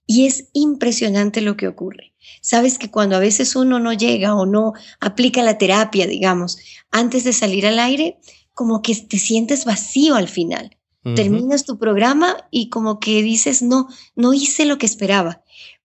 Y 0.05 0.25
es 0.25 0.45
impresionante 0.53 1.41
lo 1.41 1.57
que 1.57 1.67
ocurre. 1.67 2.13
Sabes 2.41 2.77
que 2.77 2.91
cuando 2.91 3.15
a 3.15 3.19
veces 3.19 3.55
uno 3.55 3.79
no 3.79 3.93
llega 3.93 4.35
o 4.35 4.45
no 4.45 4.73
aplica 4.99 5.43
la 5.43 5.57
terapia, 5.57 6.07
digamos, 6.07 6.57
antes 6.91 7.23
de 7.23 7.33
salir 7.33 7.65
al 7.67 7.79
aire, 7.79 8.19
como 8.53 8.81
que 8.81 8.95
te 8.95 9.19
sientes 9.19 9.65
vacío 9.65 10.15
al 10.15 10.27
final. 10.27 10.77
Terminas 11.15 11.63
tu 11.63 11.77
programa 11.77 12.35
y 12.51 12.67
como 12.67 12.99
que 12.99 13.21
dices, 13.21 13.61
no, 13.61 13.87
no 14.15 14.33
hice 14.33 14.65
lo 14.65 14.77
que 14.77 14.85
esperaba. 14.85 15.41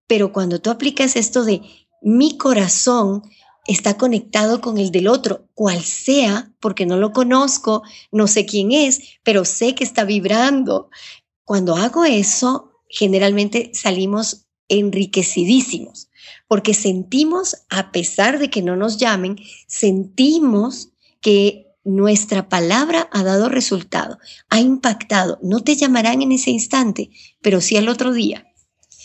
Pero 0.07 0.33
cuando 0.33 0.63
tú 0.63 0.71
aplicas 0.71 1.15
esto 1.15 1.45
de 1.45 1.61
mi 2.01 2.39
corazón 2.39 3.23
está 3.67 3.97
conectado 3.97 4.61
con 4.61 4.79
el 4.79 4.91
del 4.91 5.09
otro, 5.09 5.47
cual 5.55 5.83
sea, 5.83 6.53
porque 6.61 6.87
no 6.87 6.97
lo 6.97 7.13
conozco, 7.13 7.83
no 8.11 8.27
sé 8.27 8.47
quién 8.47 8.73
es, 8.73 9.19
pero 9.23 9.45
sé 9.45 9.75
que 9.75 9.85
está 9.85 10.05
vibrando. 10.05 10.89
Cuando 11.45 11.77
hago 11.77 12.05
eso, 12.05 12.83
generalmente 12.89 13.71
salimos 13.75 14.47
enriquecidísimos, 14.69 16.10
porque 16.51 16.75
sentimos, 16.75 17.59
a 17.69 17.93
pesar 17.93 18.41
de 18.41 18.51
que 18.51 18.61
no 18.61 18.75
nos 18.75 18.99
llamen, 18.99 19.37
sentimos 19.69 20.89
que 21.21 21.69
nuestra 21.85 22.49
palabra 22.49 23.09
ha 23.13 23.23
dado 23.23 23.49
resultado, 23.49 24.19
ha 24.49 24.59
impactado. 24.59 25.39
No 25.45 25.63
te 25.63 25.77
llamarán 25.77 26.23
en 26.23 26.33
ese 26.33 26.51
instante, 26.51 27.11
pero 27.41 27.61
sí 27.61 27.77
al 27.77 27.89
otro 27.89 28.13
día. 28.13 28.49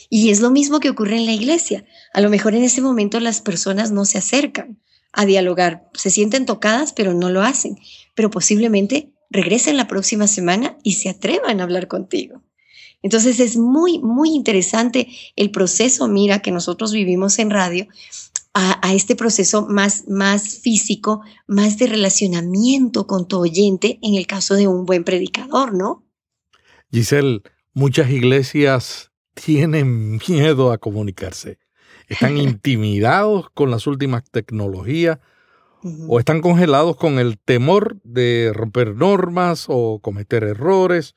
Y 0.09 0.31
es 0.31 0.39
lo 0.39 0.49
mismo 0.49 0.79
que 0.79 0.89
ocurre 0.89 1.17
en 1.17 1.27
la 1.27 1.33
iglesia. 1.33 1.85
A 2.15 2.21
lo 2.21 2.31
mejor 2.31 2.55
en 2.55 2.63
ese 2.63 2.81
momento 2.81 3.19
las 3.19 3.41
personas 3.41 3.91
no 3.91 4.05
se 4.05 4.17
acercan 4.17 4.81
a 5.13 5.27
dialogar, 5.27 5.87
se 5.93 6.09
sienten 6.09 6.47
tocadas, 6.47 6.93
pero 6.93 7.13
no 7.13 7.29
lo 7.29 7.43
hacen. 7.43 7.77
Pero 8.15 8.31
posiblemente 8.31 9.13
regresen 9.29 9.77
la 9.77 9.87
próxima 9.87 10.25
semana 10.25 10.79
y 10.81 10.93
se 10.93 11.09
atrevan 11.09 11.59
a 11.59 11.63
hablar 11.65 11.87
contigo. 11.87 12.41
Entonces 13.01 13.39
es 13.39 13.57
muy, 13.57 13.99
muy 13.99 14.29
interesante 14.31 15.07
el 15.35 15.51
proceso, 15.51 16.07
mira, 16.07 16.39
que 16.39 16.51
nosotros 16.51 16.91
vivimos 16.91 17.39
en 17.39 17.49
radio, 17.49 17.87
a, 18.57 18.93
este 18.93 19.17
proceso 19.17 19.67
más, 19.67 20.07
más 20.07 20.59
físico, 20.59 21.21
más 21.45 21.77
de 21.77 21.87
relacionamiento 21.87 23.05
con 23.05 23.27
tu 23.27 23.37
oyente, 23.37 23.99
en 24.01 24.15
el 24.15 24.27
caso 24.27 24.55
de 24.55 24.65
un 24.65 24.85
buen 24.85 25.03
predicador, 25.03 25.73
¿no? 25.73 26.05
Giselle, 26.89 27.41
muchas 27.73 28.09
iglesias 28.09 29.11
tienen 29.33 30.21
miedo 30.27 30.71
a 30.71 30.77
comunicarse. 30.77 31.59
Están 32.07 32.37
intimidados 32.37 33.49
con 33.49 33.71
las 33.71 33.87
últimas 33.87 34.23
tecnologías 34.31 35.19
o 36.07 36.17
están 36.17 36.41
congelados 36.41 36.95
con 36.95 37.19
el 37.19 37.37
temor 37.37 37.97
de 38.03 38.51
romper 38.55 38.95
normas 38.95 39.65
o 39.67 39.99
cometer 39.99 40.45
errores 40.45 41.13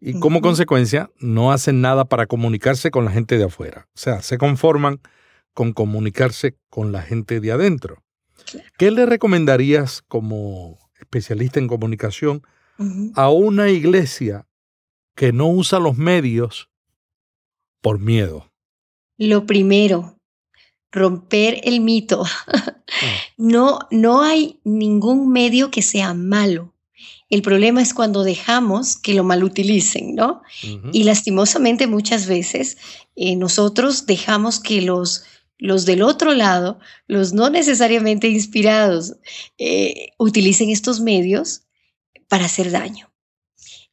y 0.00 0.18
como 0.18 0.40
consecuencia 0.40 1.10
no 1.18 1.52
hacen 1.52 1.80
nada 1.82 2.06
para 2.06 2.26
comunicarse 2.26 2.90
con 2.90 3.04
la 3.04 3.10
gente 3.10 3.36
de 3.36 3.44
afuera. 3.44 3.86
O 3.94 3.98
sea, 3.98 4.22
se 4.22 4.38
conforman 4.38 5.00
con 5.52 5.72
comunicarse 5.72 6.56
con 6.70 6.90
la 6.90 7.02
gente 7.02 7.40
de 7.40 7.52
adentro. 7.52 8.02
¿Qué 8.78 8.90
le 8.90 9.04
recomendarías 9.04 10.02
como 10.08 10.78
especialista 10.98 11.60
en 11.60 11.68
comunicación 11.68 12.42
a 13.14 13.28
una 13.28 13.68
iglesia 13.68 14.46
que 15.14 15.32
no 15.32 15.48
usa 15.48 15.78
los 15.78 15.98
medios 15.98 16.70
por 17.82 17.98
miedo? 17.98 18.50
Lo 19.18 19.44
primero, 19.44 20.16
romper 20.90 21.60
el 21.64 21.80
mito. 21.80 22.24
no, 23.36 23.80
no 23.90 24.22
hay 24.22 24.60
ningún 24.64 25.30
medio 25.30 25.70
que 25.70 25.82
sea 25.82 26.14
malo. 26.14 26.72
El 27.30 27.42
problema 27.42 27.80
es 27.80 27.94
cuando 27.94 28.24
dejamos 28.24 28.96
que 28.96 29.14
lo 29.14 29.22
malutilicen, 29.22 30.16
¿no? 30.16 30.42
Y 30.92 31.04
lastimosamente 31.04 31.86
muchas 31.86 32.26
veces 32.26 32.76
eh, 33.14 33.36
nosotros 33.36 34.04
dejamos 34.06 34.58
que 34.58 34.82
los, 34.82 35.22
los 35.56 35.86
del 35.86 36.02
otro 36.02 36.34
lado, 36.34 36.80
los 37.06 37.32
no 37.32 37.48
necesariamente 37.48 38.28
inspirados, 38.28 39.14
eh, 39.58 40.08
utilicen 40.18 40.70
estos 40.70 41.00
medios 41.00 41.62
para 42.26 42.46
hacer 42.46 42.72
daño. 42.72 43.12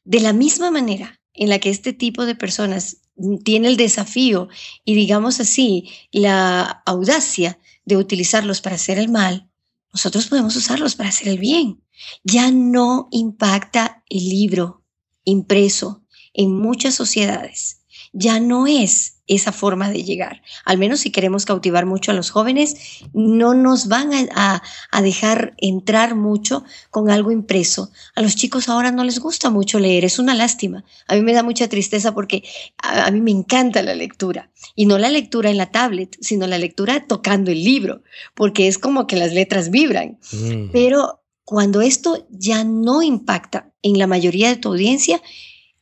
De 0.04 0.20
la 0.20 0.34
misma 0.34 0.72
manera 0.72 1.22
en 1.34 1.50
la 1.50 1.60
que 1.60 1.70
este 1.70 1.94
tipo 1.94 2.26
de 2.26 2.34
personas 2.34 3.02
tiene 3.44 3.68
el 3.68 3.78
desafío 3.78 4.50
y 4.84 4.96
digamos 4.96 5.40
así, 5.40 5.90
la 6.12 6.82
audacia 6.86 7.60
de 7.86 7.98
utilizarlos 7.98 8.62
para 8.62 8.76
hacer 8.76 8.98
el 8.98 9.10
mal, 9.10 9.47
nosotros 9.94 10.28
podemos 10.28 10.56
usarlos 10.56 10.96
para 10.96 11.10
hacer 11.10 11.30
el 11.30 11.40
bien. 11.40 11.82
Ya 12.24 12.52
no 12.52 13.08
impacta 13.12 14.04
el 14.10 14.30
libro 14.30 14.84
impreso 15.24 16.04
en 16.34 16.54
muchas 16.54 16.96
sociedades. 16.96 17.82
Ya 18.14 18.40
no 18.40 18.68
es 18.68 19.17
esa 19.28 19.52
forma 19.52 19.90
de 19.90 20.04
llegar. 20.04 20.42
Al 20.66 20.78
menos 20.78 21.02
si 21.02 21.12
queremos 21.12 21.46
cautivar 21.46 21.86
mucho 21.86 22.12
a 22.12 22.14
los 22.14 22.30
jóvenes, 22.30 23.02
no 23.14 23.54
nos 23.54 23.88
van 23.88 24.12
a, 24.34 24.62
dejar 25.02 25.54
entrar 25.58 26.16
mucho 26.16 26.64
con 26.90 27.10
algo 27.10 27.32
impreso. 27.32 27.92
A 28.16 28.22
los 28.22 28.36
chicos 28.36 28.70
ahora 28.70 28.92
no 28.92 29.04
les 29.04 29.20
gusta 29.20 29.50
mucho 29.50 29.80
leer, 29.80 30.06
es 30.06 30.18
una 30.20 30.34
lástima. 30.34 30.84
A 31.08 31.16
mí 31.16 31.22
me 31.22 31.34
da 31.34 31.44
mucha 31.44 31.68
tristeza 31.68 32.14
porque 32.14 32.44
a, 32.78 33.12
mí 33.12 33.22
me 33.22 33.32
encanta 33.32 33.82
la 33.84 33.96
lectura. 33.96 34.50
Y 34.76 34.86
no 34.86 34.98
la 34.98 35.10
lectura 35.10 35.50
en 35.50 35.58
la 35.58 35.72
tablet, 35.72 36.18
sino 36.22 36.48
la 36.48 36.58
lectura 36.58 37.06
tocando 37.06 37.52
el 37.52 37.64
libro, 37.64 38.04
porque 38.34 38.68
es 38.68 38.78
como 38.78 39.08
que 39.08 39.18
las 39.18 39.34
letras 39.34 39.70
vibran. 39.70 40.20
Mm. 40.32 40.72
Pero 40.72 41.22
cuando 41.44 41.82
esto 41.82 42.28
ya 42.30 42.64
no 42.64 43.02
impacta 43.02 43.72
en 43.82 43.98
la 43.98 44.08
mayoría 44.08 44.50
de 44.50 44.58
tu 44.58 44.70
audiencia, 44.70 45.22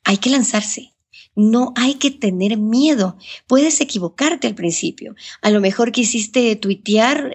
hay 0.03 0.17
que 0.17 0.29
lanzarse 0.29 0.94
no 1.36 1.74
hay 1.76 1.95
que 1.95 2.12
tener 2.12 2.58
miedo. 2.58 3.17
Puedes 3.48 3.82
equivocarte 3.82 4.48
al 4.48 4.56
principio. 4.56 5.15
A 5.41 5.50
lo 5.50 5.60
mejor 5.60 5.91
quisiste 5.91 6.56
tuitear 6.56 7.34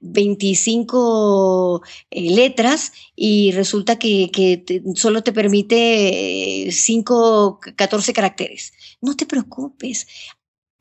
25 0.00 1.82
eh, 1.84 1.88
eh, 2.10 2.30
letras 2.30 2.92
y 3.16 3.50
resulta 3.52 3.98
que, 3.98 4.64
solo 4.94 5.22
te 5.22 5.32
permite 5.32 6.68
5, 6.70 7.60
eh, 7.66 7.74
14 7.74 8.12
caracteres. 8.12 8.72
No 9.00 9.16
te 9.16 9.26
preocupes. 9.26 10.06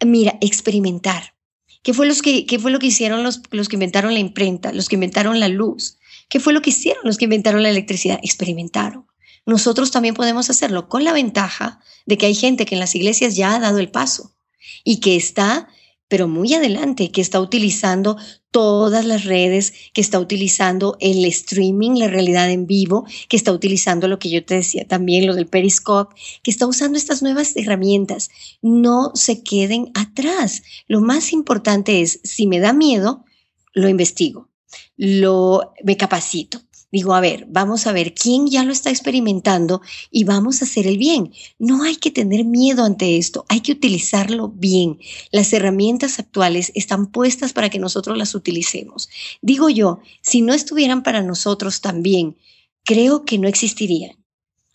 Mira, 0.06 0.38
experimentar. 0.42 1.34
¿Qué 1.82 1.94
fue, 1.94 2.08
los 2.08 2.22
que, 2.22 2.46
qué 2.46 2.60
fue 2.60 2.72
lo 2.72 2.80
que 2.80 2.88
hicieron 2.88 3.24
los, 3.24 3.42
los 3.52 3.70
que 3.70 3.76
inventaron 3.76 4.14
la 4.14 4.20
imprenta, 4.20 4.72
los 4.72 4.90
que 4.90 4.96
inventaron 4.96 5.40
la 5.40 5.50
luz? 5.50 5.98
¿Qué 6.30 6.40
fue 6.40 6.54
lo 6.54 6.62
que 6.62 6.72
hicieron 6.72 7.04
los 7.06 7.18
que 7.18 7.26
inventaron 7.26 7.62
la 7.62 7.70
electricidad? 7.70 8.20
Experimentaron 8.24 9.06
nosotros 9.46 9.92
también 9.92 10.16
podemos 10.16 10.50
hacerlo 10.50 10.90
con 10.90 11.04
la 11.04 11.14
ventaja 11.14 11.80
de 12.06 12.18
que 12.18 12.26
hay 12.26 12.36
gente 12.36 12.66
que 12.66 12.76
en 12.76 12.80
las 12.80 12.96
iglesias 12.96 13.36
ya 13.36 13.56
ha 13.56 13.60
dado 13.60 13.80
el 13.80 13.92
paso 13.92 14.36
y 14.84 15.00
que 15.00 15.16
está, 15.16 15.68
pero 16.08 16.28
muy 16.28 16.54
adelante, 16.54 17.12
que 17.12 17.22
está 17.22 17.40
utilizando 17.40 18.18
todas 18.50 19.06
las 19.06 19.26
redes, 19.26 19.74
que 19.94 20.02
está 20.02 20.20
utilizando 20.20 20.98
el 21.00 21.26
streaming, 21.26 22.00
la 22.00 22.08
realidad 22.08 22.50
en 22.50 22.66
vivo, 22.66 23.06
que 23.28 23.38
está 23.38 23.52
utilizando 23.52 24.08
lo 24.08 24.18
que 24.18 24.30
yo 24.30 24.44
te 24.44 24.56
decía 24.56 24.88
también, 24.88 25.28
lo 25.28 25.36
del 25.36 25.48
Periscope, 25.48 26.16
que 26.42 26.52
está 26.52 26.66
usando 26.66 26.98
estas 26.98 27.22
nuevas 27.22 27.56
herramientas. 27.56 28.30
No 28.62 29.12
se 29.14 29.44
queden 29.44 29.92
atrás. 29.94 30.64
Lo 30.88 31.02
más 31.02 31.34
importante 31.34 32.02
es, 32.02 32.20
si 32.24 32.48
me 32.48 32.60
da 32.60 32.74
miedo, 32.74 33.26
lo 33.74 33.90
investigo, 33.90 34.50
lo 34.96 35.74
me 35.84 35.98
capacito 35.98 36.65
Digo, 36.96 37.14
a 37.14 37.20
ver, 37.20 37.46
vamos 37.50 37.88
a 37.88 37.92
ver 37.92 38.14
quién 38.14 38.48
ya 38.48 38.64
lo 38.64 38.72
está 38.72 38.90
experimentando 38.90 39.82
y 40.12 40.24
vamos 40.24 40.62
a 40.62 40.64
hacer 40.64 40.88
el 40.88 40.98
bien. 40.98 41.34
No 41.60 41.84
hay 41.84 41.98
que 41.98 42.10
tener 42.10 42.46
miedo 42.46 42.86
ante 42.86 43.18
esto, 43.18 43.44
hay 43.50 43.60
que 43.60 43.74
utilizarlo 43.74 44.48
bien. 44.48 45.00
Las 45.30 45.52
herramientas 45.52 46.20
actuales 46.20 46.72
están 46.74 47.08
puestas 47.08 47.52
para 47.52 47.70
que 47.70 47.80
nosotros 47.80 48.18
las 48.18 48.34
utilicemos. 48.34 49.10
Digo 49.42 49.70
yo, 49.70 50.00
si 50.22 50.42
no 50.42 50.54
estuvieran 50.54 51.04
para 51.04 51.22
nosotros 51.22 51.82
también, 51.82 52.38
creo 52.86 53.26
que 53.26 53.40
no 53.40 53.50
existirían 53.50 54.16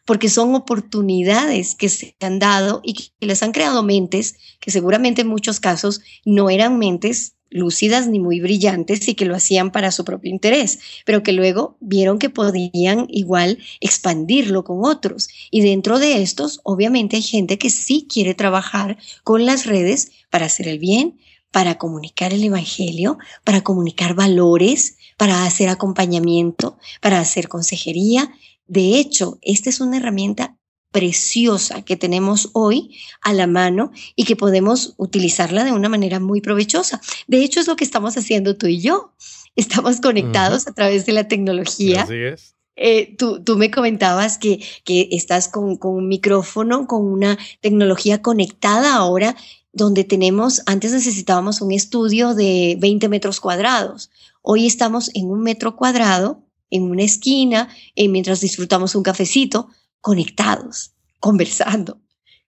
porque 0.05 0.29
son 0.29 0.55
oportunidades 0.55 1.75
que 1.75 1.89
se 1.89 2.17
han 2.21 2.39
dado 2.39 2.81
y 2.83 2.95
que 2.95 3.13
les 3.21 3.43
han 3.43 3.53
creado 3.53 3.83
mentes 3.83 4.35
que 4.59 4.71
seguramente 4.71 5.23
en 5.23 5.29
muchos 5.29 5.59
casos 5.59 6.03
no 6.27 6.51
eran 6.51 6.79
mentes 6.79 7.37
lúcidas 7.51 8.07
ni 8.07 8.21
muy 8.21 8.41
brillantes 8.41 9.07
y 9.09 9.15
que 9.15 9.25
lo 9.25 9.35
hacían 9.35 9.73
para 9.73 9.91
su 9.91 10.05
propio 10.05 10.31
interés, 10.31 10.79
pero 11.05 11.23
que 11.23 11.33
luego 11.33 11.77
vieron 11.81 12.19
que 12.19 12.31
podían 12.31 13.07
igual 13.11 13.59
expandirlo 13.81 14.65
con 14.65 14.85
otros. 14.85 15.29
Y 15.51 15.61
dentro 15.61 15.99
de 15.99 16.23
estos, 16.23 16.61
obviamente 16.63 17.17
hay 17.17 17.23
gente 17.23 17.59
que 17.59 17.71
sí 17.71 18.07
quiere 18.09 18.35
trabajar 18.35 18.99
con 19.25 19.45
las 19.45 19.67
redes 19.67 20.13
para 20.31 20.47
hacer 20.47 20.69
el 20.69 20.79
bien, 20.79 21.19
para 21.51 21.79
comunicar 21.79 22.33
el 22.33 22.45
Evangelio, 22.45 23.19
para 23.45 23.63
comunicar 23.63 24.15
valores, 24.15 24.97
para 25.17 25.45
hacer 25.45 25.69
acompañamiento, 25.69 26.79
para 27.01 27.19
hacer 27.19 27.49
consejería. 27.49 28.33
De 28.69 28.99
hecho, 29.01 29.39
esta 29.43 29.69
es 29.69 29.81
una 29.81 29.97
herramienta 29.97 30.57
preciosa 30.91 31.83
que 31.83 31.97
tenemos 31.97 32.51
hoy 32.53 32.97
a 33.23 33.33
la 33.33 33.47
mano 33.47 33.93
y 34.17 34.25
que 34.25 34.37
podemos 34.37 34.95
utilizarla 34.97 35.65
de 35.65 35.73
una 35.73 35.89
manera 35.89 36.21
muy 36.21 36.41
provechosa. 36.41 37.01
De 37.27 37.43
hecho, 37.43 37.61
es 37.61 37.67
lo 37.67 37.77
que 37.77 37.85
estamos 37.85 38.17
haciendo 38.17 38.57
tú 38.57 38.67
y 38.67 38.81
yo. 38.81 39.13
Estamos 39.57 40.01
conectados 40.01 40.67
a 40.67 40.73
través 40.73 41.07
de 41.07 41.13
la 41.13 41.29
tecnología. 41.29 42.03
Así 42.03 42.15
es. 42.15 42.55
Eh, 42.77 43.15
tú, 43.19 43.43
tú, 43.45 43.59
me 43.59 43.71
comentabas 43.71 44.39
que, 44.39 44.65
que 44.85 45.09
estás 45.11 45.49
con, 45.49 45.77
con, 45.77 45.95
un 45.95 46.09
micrófono, 46.09 46.87
con 46.87 47.05
una 47.05 47.37
tecnología 47.61 48.23
conectada 48.23 48.95
ahora, 48.95 49.37
donde 49.73 50.03
tenemos, 50.05 50.63
antes 50.67 50.93
necesitábamos 50.93 51.61
un 51.61 51.73
estudio 51.73 52.35
de 52.35 52.77
20 52.81 53.09
metros 53.09 53.39
cuadrados. 53.39 54.11
Hoy 54.41 54.67
estamos 54.67 55.11
en 55.15 55.31
un 55.31 55.43
metro 55.43 55.77
cuadrado, 55.77 56.43
en 56.71 56.85
una 56.85 57.03
esquina, 57.03 57.69
eh, 57.97 58.09
mientras 58.09 58.41
disfrutamos 58.41 58.95
un 58.95 59.03
cafecito, 59.03 59.69
conectados, 60.01 60.95
conversando. 61.19 62.01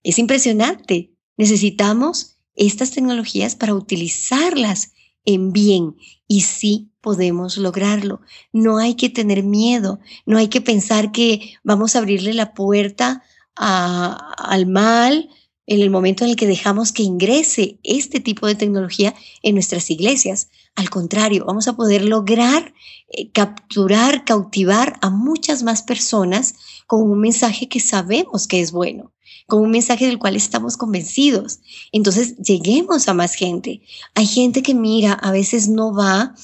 Es 0.03 0.18
impresionante. 0.18 1.14
Necesitamos 1.36 2.38
estas 2.55 2.90
tecnologías 2.90 3.57
para 3.57 3.74
utilizarlas 3.74 4.92
en 5.24 5.53
bien 5.53 5.96
y 6.26 6.42
sí 6.42 6.90
podemos 7.00 7.57
lograrlo. 7.57 8.20
No 8.53 8.78
hay 8.78 8.94
que 8.94 9.11
tener 9.11 9.42
miedo, 9.42 10.00
no 10.26 10.38
hay 10.38 10.48
que 10.48 10.61
pensar 10.61 11.12
que 11.12 11.55
vamos 11.62 11.94
a 11.94 11.98
abrirle 11.98 12.32
la 12.32 12.55
puerta 12.55 13.22
al 13.55 14.66
mal 14.66 15.28
en 15.66 15.80
el 15.80 15.90
momento 15.90 16.24
en 16.24 16.30
el 16.30 16.36
que 16.36 16.46
dejamos 16.46 16.92
que 16.92 17.03
ingrese 17.03 17.78
este 17.82 18.20
tipo 18.20 18.46
de 18.46 18.55
tecnología 18.55 19.14
en 19.42 19.55
nuestras 19.55 19.90
iglesias. 19.90 20.48
Al 20.74 20.90
contrario, 20.90 21.44
vamos 21.46 21.68
a 21.68 21.76
poder 21.76 22.05
lograr 22.05 22.74
eh, 23.09 23.30
capturar, 23.30 24.24
cautivar 24.24 24.98
a 25.03 25.11
muchas 25.11 25.62
más 25.62 25.82
personas 25.82 26.55
con 26.87 27.03
un 27.03 27.20
mensaje 27.20 27.68
que 27.68 27.80
sabemos 27.80 28.47
que 28.47 28.61
es 28.61 28.72
bueno, 28.72 29.12
con 29.47 29.62
un 29.62 29.70
mensaje 29.70 30.07
del 30.07 30.18
cual 30.18 30.37
estamos 30.37 30.76
convencidos. 30.76 31.61
Entonces, 31.93 32.37
lleguemos 32.39 33.09
a 33.09 33.14
más 33.14 33.35
gente. 33.35 33.83
Hay 34.14 34.26
gente 34.26 34.62
que 34.62 34.74
mira, 34.74 35.12
a 35.12 35.33
veces 35.33 35.68
no 35.68 35.95
va 35.95 36.35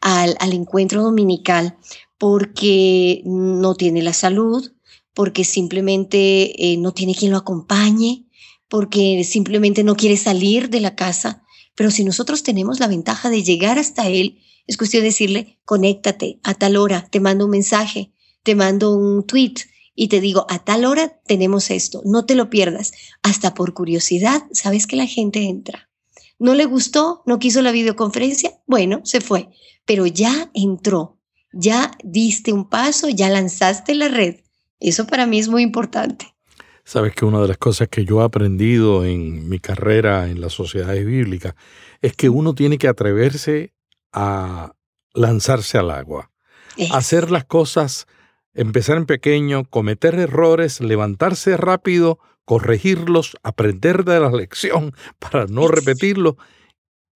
al, 0.00 0.36
al 0.40 0.52
encuentro 0.52 1.02
dominical 1.02 1.76
porque 2.18 3.22
no 3.24 3.74
tiene 3.74 4.02
la 4.02 4.12
salud, 4.12 4.72
porque 5.14 5.44
simplemente 5.44 6.72
eh, 6.72 6.76
no 6.76 6.92
tiene 6.92 7.14
quien 7.14 7.32
lo 7.32 7.38
acompañe, 7.38 8.26
porque 8.68 9.24
simplemente 9.24 9.82
no 9.82 9.96
quiere 9.96 10.16
salir 10.16 10.68
de 10.70 10.80
la 10.80 10.94
casa. 10.94 11.42
Pero 11.74 11.90
si 11.90 12.04
nosotros 12.04 12.42
tenemos 12.42 12.80
la 12.80 12.88
ventaja 12.88 13.30
de 13.30 13.42
llegar 13.42 13.78
hasta 13.78 14.08
Él, 14.08 14.38
es 14.66 14.76
cuestión 14.76 15.02
de 15.02 15.08
decirle, 15.08 15.58
conéctate 15.64 16.38
a 16.42 16.54
tal 16.54 16.76
hora, 16.76 17.08
te 17.10 17.20
mando 17.20 17.46
un 17.46 17.50
mensaje, 17.50 18.12
te 18.42 18.54
mando 18.54 18.96
un 18.96 19.26
tweet 19.26 19.54
y 20.00 20.06
te 20.06 20.20
digo, 20.20 20.46
a 20.48 20.60
tal 20.60 20.84
hora 20.84 21.20
tenemos 21.26 21.72
esto, 21.72 22.02
no 22.04 22.24
te 22.24 22.36
lo 22.36 22.50
pierdas. 22.50 22.92
Hasta 23.24 23.52
por 23.54 23.74
curiosidad, 23.74 24.44
sabes 24.52 24.86
que 24.86 24.94
la 24.94 25.06
gente 25.06 25.48
entra. 25.48 25.90
¿No 26.38 26.54
le 26.54 26.66
gustó? 26.66 27.24
¿No 27.26 27.40
quiso 27.40 27.62
la 27.62 27.72
videoconferencia? 27.72 28.52
Bueno, 28.64 29.00
se 29.02 29.20
fue, 29.20 29.48
pero 29.84 30.06
ya 30.06 30.52
entró, 30.54 31.18
ya 31.52 31.90
diste 32.04 32.52
un 32.52 32.68
paso, 32.68 33.08
ya 33.08 33.28
lanzaste 33.28 33.96
la 33.96 34.06
red. 34.06 34.36
Eso 34.78 35.04
para 35.04 35.26
mí 35.26 35.40
es 35.40 35.48
muy 35.48 35.64
importante. 35.64 36.32
Sabes 36.84 37.12
que 37.16 37.24
una 37.24 37.40
de 37.40 37.48
las 37.48 37.58
cosas 37.58 37.88
que 37.88 38.04
yo 38.04 38.20
he 38.20 38.24
aprendido 38.24 39.04
en 39.04 39.48
mi 39.48 39.58
carrera 39.58 40.28
en 40.28 40.40
las 40.40 40.52
sociedades 40.52 41.04
bíblicas 41.04 41.56
es 42.02 42.14
que 42.14 42.28
uno 42.28 42.54
tiene 42.54 42.78
que 42.78 42.86
atreverse 42.86 43.74
a 44.12 44.76
lanzarse 45.12 45.76
al 45.76 45.90
agua, 45.90 46.30
hacer 46.92 47.32
las 47.32 47.46
cosas, 47.46 48.06
empezar 48.58 48.96
en 48.96 49.06
pequeño, 49.06 49.64
cometer 49.64 50.16
errores, 50.16 50.80
levantarse 50.80 51.56
rápido, 51.56 52.18
corregirlos, 52.44 53.36
aprender 53.44 54.04
de 54.04 54.18
la 54.18 54.32
lección 54.32 54.92
para 55.20 55.46
no 55.46 55.68
repetirlo 55.68 56.36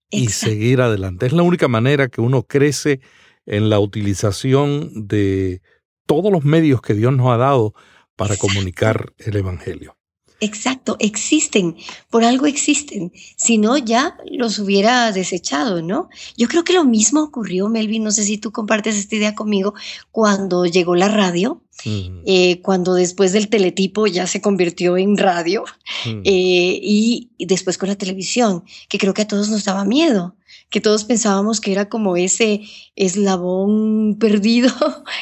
y 0.09 0.29
seguir 0.29 0.79
adelante. 0.79 1.25
Es 1.25 1.33
la 1.33 1.43
única 1.43 1.67
manera 1.67 2.07
que 2.07 2.21
uno 2.21 2.43
crece 2.43 3.01
en 3.45 3.69
la 3.69 3.79
utilización 3.79 5.07
de 5.07 5.61
todos 6.07 6.31
los 6.31 6.45
medios 6.45 6.81
que 6.81 6.93
Dios 6.93 7.13
nos 7.13 7.27
ha 7.27 7.37
dado 7.37 7.73
para 8.15 8.37
comunicar 8.37 9.11
el 9.17 9.35
Evangelio. 9.35 9.97
Exacto, 10.39 10.97
existen, 10.99 11.77
por 12.09 12.23
algo 12.23 12.45
existen, 12.47 13.13
si 13.37 13.57
no 13.57 13.77
ya 13.77 14.17
los 14.29 14.59
hubiera 14.59 15.11
desechado, 15.11 15.81
¿no? 15.81 16.09
Yo 16.37 16.47
creo 16.47 16.63
que 16.63 16.73
lo 16.73 16.83
mismo 16.83 17.21
ocurrió, 17.21 17.69
Melvin, 17.69 18.03
no 18.03 18.11
sé 18.11 18.23
si 18.23 18.37
tú 18.37 18.51
compartes 18.51 18.97
esta 18.97 19.15
idea 19.15 19.35
conmigo, 19.35 19.73
cuando 20.11 20.65
llegó 20.65 20.95
la 20.95 21.07
radio, 21.07 21.61
eh, 21.85 22.61
cuando 22.61 22.93
después 22.93 23.31
del 23.31 23.49
teletipo 23.49 24.05
ya 24.07 24.27
se 24.27 24.41
convirtió 24.41 24.97
en 24.97 25.17
radio, 25.17 25.63
eh, 26.05 26.79
y, 26.81 27.31
y 27.37 27.45
después 27.45 27.77
con 27.77 27.89
la 27.89 27.95
televisión, 27.95 28.63
que 28.89 28.97
creo 28.97 29.13
que 29.13 29.23
a 29.23 29.27
todos 29.27 29.49
nos 29.49 29.63
daba 29.63 29.85
miedo 29.85 30.35
que 30.73 30.81
todos 30.81 31.03
pensábamos 31.03 31.61
que 31.61 31.71
era 31.71 31.87
como 31.87 32.17
ese 32.17 32.61
eslabón 32.95 34.17
perdido 34.19 34.71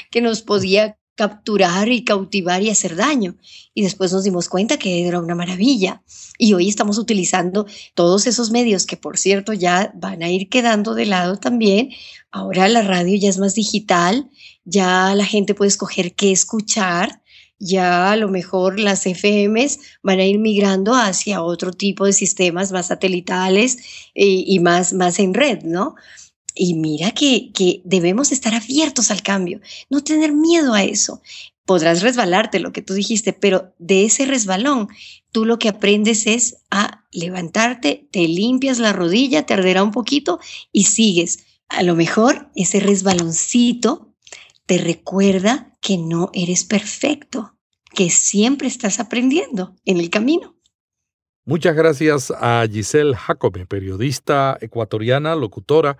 que 0.09 0.21
nos 0.21 0.41
podía 0.41 0.97
capturar 1.21 1.87
y 1.89 2.03
cautivar 2.03 2.63
y 2.63 2.71
hacer 2.71 2.95
daño. 2.95 3.35
Y 3.75 3.83
después 3.83 4.11
nos 4.11 4.23
dimos 4.23 4.49
cuenta 4.49 4.79
que 4.79 5.07
era 5.07 5.19
una 5.19 5.35
maravilla. 5.35 6.01
Y 6.39 6.53
hoy 6.55 6.67
estamos 6.67 6.97
utilizando 6.97 7.67
todos 7.93 8.25
esos 8.25 8.49
medios 8.49 8.87
que, 8.87 8.97
por 8.97 9.19
cierto, 9.19 9.53
ya 9.53 9.91
van 9.93 10.23
a 10.23 10.29
ir 10.29 10.49
quedando 10.49 10.95
de 10.95 11.05
lado 11.05 11.37
también. 11.37 11.91
Ahora 12.31 12.67
la 12.69 12.81
radio 12.81 13.15
ya 13.19 13.29
es 13.29 13.37
más 13.37 13.53
digital, 13.53 14.31
ya 14.65 15.13
la 15.13 15.25
gente 15.25 15.53
puede 15.53 15.69
escoger 15.69 16.15
qué 16.15 16.31
escuchar. 16.31 17.21
Ya 17.59 18.11
a 18.11 18.15
lo 18.15 18.27
mejor 18.27 18.79
las 18.79 19.05
FMs 19.05 19.77
van 20.01 20.17
a 20.17 20.25
ir 20.25 20.39
migrando 20.39 20.95
hacia 20.95 21.43
otro 21.43 21.71
tipo 21.71 22.07
de 22.07 22.13
sistemas 22.13 22.71
más 22.71 22.87
satelitales 22.87 23.77
y, 24.15 24.23
eh, 24.23 24.43
y 24.47 24.59
más, 24.59 24.93
más 24.93 25.19
en 25.19 25.35
red, 25.35 25.61
¿no? 25.61 25.93
Y 26.55 26.75
mira 26.75 27.11
que, 27.11 27.51
que 27.53 27.81
debemos 27.85 28.31
estar 28.31 28.53
abiertos 28.53 29.11
al 29.11 29.21
cambio, 29.21 29.61
no 29.89 30.03
tener 30.03 30.33
miedo 30.33 30.73
a 30.73 30.83
eso. 30.83 31.21
Podrás 31.65 32.01
resbalarte, 32.01 32.59
lo 32.59 32.73
que 32.73 32.81
tú 32.81 32.93
dijiste, 32.93 33.33
pero 33.33 33.73
de 33.77 34.05
ese 34.05 34.25
resbalón, 34.25 34.89
tú 35.31 35.45
lo 35.45 35.59
que 35.59 35.69
aprendes 35.69 36.27
es 36.27 36.57
a 36.69 37.05
levantarte, 37.11 38.07
te 38.11 38.27
limpias 38.27 38.79
la 38.79 38.93
rodilla, 38.93 39.45
te 39.45 39.53
arderá 39.53 39.83
un 39.83 39.91
poquito 39.91 40.39
y 40.71 40.85
sigues. 40.85 41.45
A 41.69 41.83
lo 41.83 41.95
mejor 41.95 42.49
ese 42.55 42.79
resbaloncito 42.79 44.13
te 44.65 44.77
recuerda 44.77 45.77
que 45.81 45.97
no 45.97 46.29
eres 46.33 46.63
perfecto, 46.63 47.55
que 47.93 48.09
siempre 48.09 48.67
estás 48.67 48.99
aprendiendo 48.99 49.75
en 49.85 49.97
el 49.97 50.09
camino. 50.09 50.55
Muchas 51.43 51.75
gracias 51.75 52.31
a 52.31 52.65
Giselle 52.71 53.15
Jacome, 53.15 53.65
periodista 53.65 54.57
ecuatoriana, 54.61 55.35
locutora, 55.35 55.97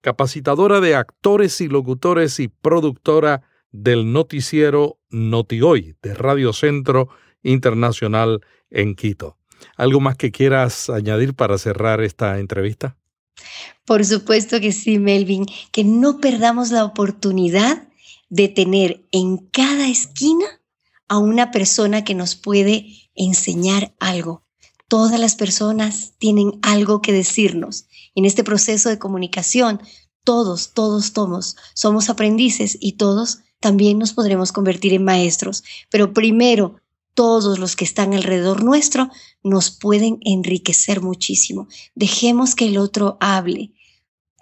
capacitadora 0.00 0.80
de 0.80 0.94
actores 0.94 1.60
y 1.60 1.68
locutores 1.68 2.40
y 2.40 2.48
productora 2.48 3.42
del 3.72 4.12
noticiero 4.12 4.98
Notigoy 5.10 5.96
de 6.02 6.14
Radio 6.14 6.52
Centro 6.52 7.08
Internacional 7.42 8.40
en 8.70 8.94
Quito. 8.94 9.36
¿Algo 9.76 10.00
más 10.00 10.16
que 10.16 10.32
quieras 10.32 10.88
añadir 10.90 11.34
para 11.34 11.58
cerrar 11.58 12.00
esta 12.00 12.38
entrevista? 12.38 12.96
Por 13.84 14.04
supuesto 14.04 14.60
que 14.60 14.72
sí, 14.72 14.98
Melvin, 14.98 15.46
que 15.72 15.84
no 15.84 16.18
perdamos 16.18 16.70
la 16.70 16.84
oportunidad 16.84 17.88
de 18.28 18.48
tener 18.48 19.04
en 19.12 19.38
cada 19.38 19.88
esquina 19.88 20.46
a 21.08 21.18
una 21.18 21.50
persona 21.50 22.04
que 22.04 22.14
nos 22.14 22.36
puede 22.36 22.86
enseñar 23.14 23.94
algo. 23.98 24.44
Todas 24.88 25.18
las 25.18 25.34
personas 25.34 26.14
tienen 26.18 26.58
algo 26.62 27.02
que 27.02 27.12
decirnos 27.12 27.86
en 28.14 28.24
este 28.24 28.44
proceso 28.44 28.88
de 28.88 28.98
comunicación, 28.98 29.80
todos, 30.24 30.72
todos, 30.74 31.12
todos 31.12 31.56
somos 31.74 32.10
aprendices 32.10 32.76
y 32.80 32.92
todos 32.92 33.40
también 33.60 33.98
nos 33.98 34.12
podremos 34.12 34.52
convertir 34.52 34.92
en 34.92 35.04
maestros. 35.04 35.64
Pero 35.90 36.12
primero, 36.12 36.76
todos 37.14 37.58
los 37.58 37.76
que 37.76 37.84
están 37.84 38.14
alrededor 38.14 38.62
nuestro 38.62 39.10
nos 39.42 39.70
pueden 39.70 40.18
enriquecer 40.22 41.02
muchísimo. 41.02 41.68
Dejemos 41.94 42.54
que 42.54 42.66
el 42.66 42.78
otro 42.78 43.16
hable. 43.20 43.72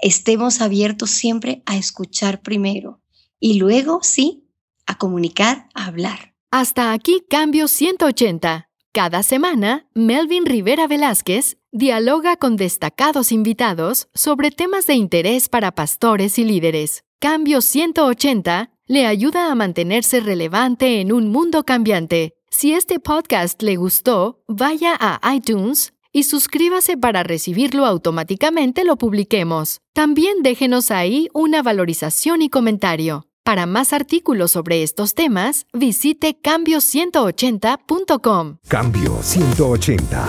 Estemos 0.00 0.60
abiertos 0.60 1.10
siempre 1.10 1.62
a 1.66 1.76
escuchar 1.76 2.42
primero 2.42 3.00
y 3.40 3.54
luego, 3.54 4.00
sí, 4.02 4.44
a 4.86 4.96
comunicar, 4.96 5.68
a 5.74 5.86
hablar. 5.86 6.34
Hasta 6.50 6.92
aquí 6.92 7.24
Cambio 7.28 7.68
180. 7.68 8.68
Cada 8.92 9.22
semana, 9.22 9.88
Melvin 9.94 10.46
Rivera 10.46 10.86
Velázquez 10.86 11.58
Dialoga 11.72 12.36
con 12.36 12.56
destacados 12.56 13.30
invitados 13.30 14.08
sobre 14.14 14.50
temas 14.50 14.86
de 14.86 14.94
interés 14.94 15.50
para 15.50 15.72
pastores 15.72 16.38
y 16.38 16.44
líderes. 16.44 17.04
Cambio 17.20 17.60
180 17.60 18.70
le 18.86 19.04
ayuda 19.04 19.52
a 19.52 19.54
mantenerse 19.54 20.20
relevante 20.20 21.02
en 21.02 21.12
un 21.12 21.28
mundo 21.28 21.64
cambiante. 21.64 22.32
Si 22.48 22.72
este 22.72 23.00
podcast 23.00 23.62
le 23.62 23.76
gustó, 23.76 24.42
vaya 24.48 24.96
a 24.98 25.20
iTunes 25.34 25.92
y 26.10 26.22
suscríbase 26.22 26.96
para 26.96 27.22
recibirlo 27.22 27.84
automáticamente 27.84 28.84
lo 28.84 28.96
publiquemos. 28.96 29.82
También 29.92 30.42
déjenos 30.42 30.90
ahí 30.90 31.28
una 31.34 31.62
valorización 31.62 32.40
y 32.40 32.48
comentario. 32.48 33.26
Para 33.44 33.66
más 33.66 33.92
artículos 33.92 34.52
sobre 34.52 34.82
estos 34.82 35.14
temas, 35.14 35.66
visite 35.74 36.40
cambio180.com. 36.40 38.56
Cambio 38.68 39.18
180. 39.22 40.28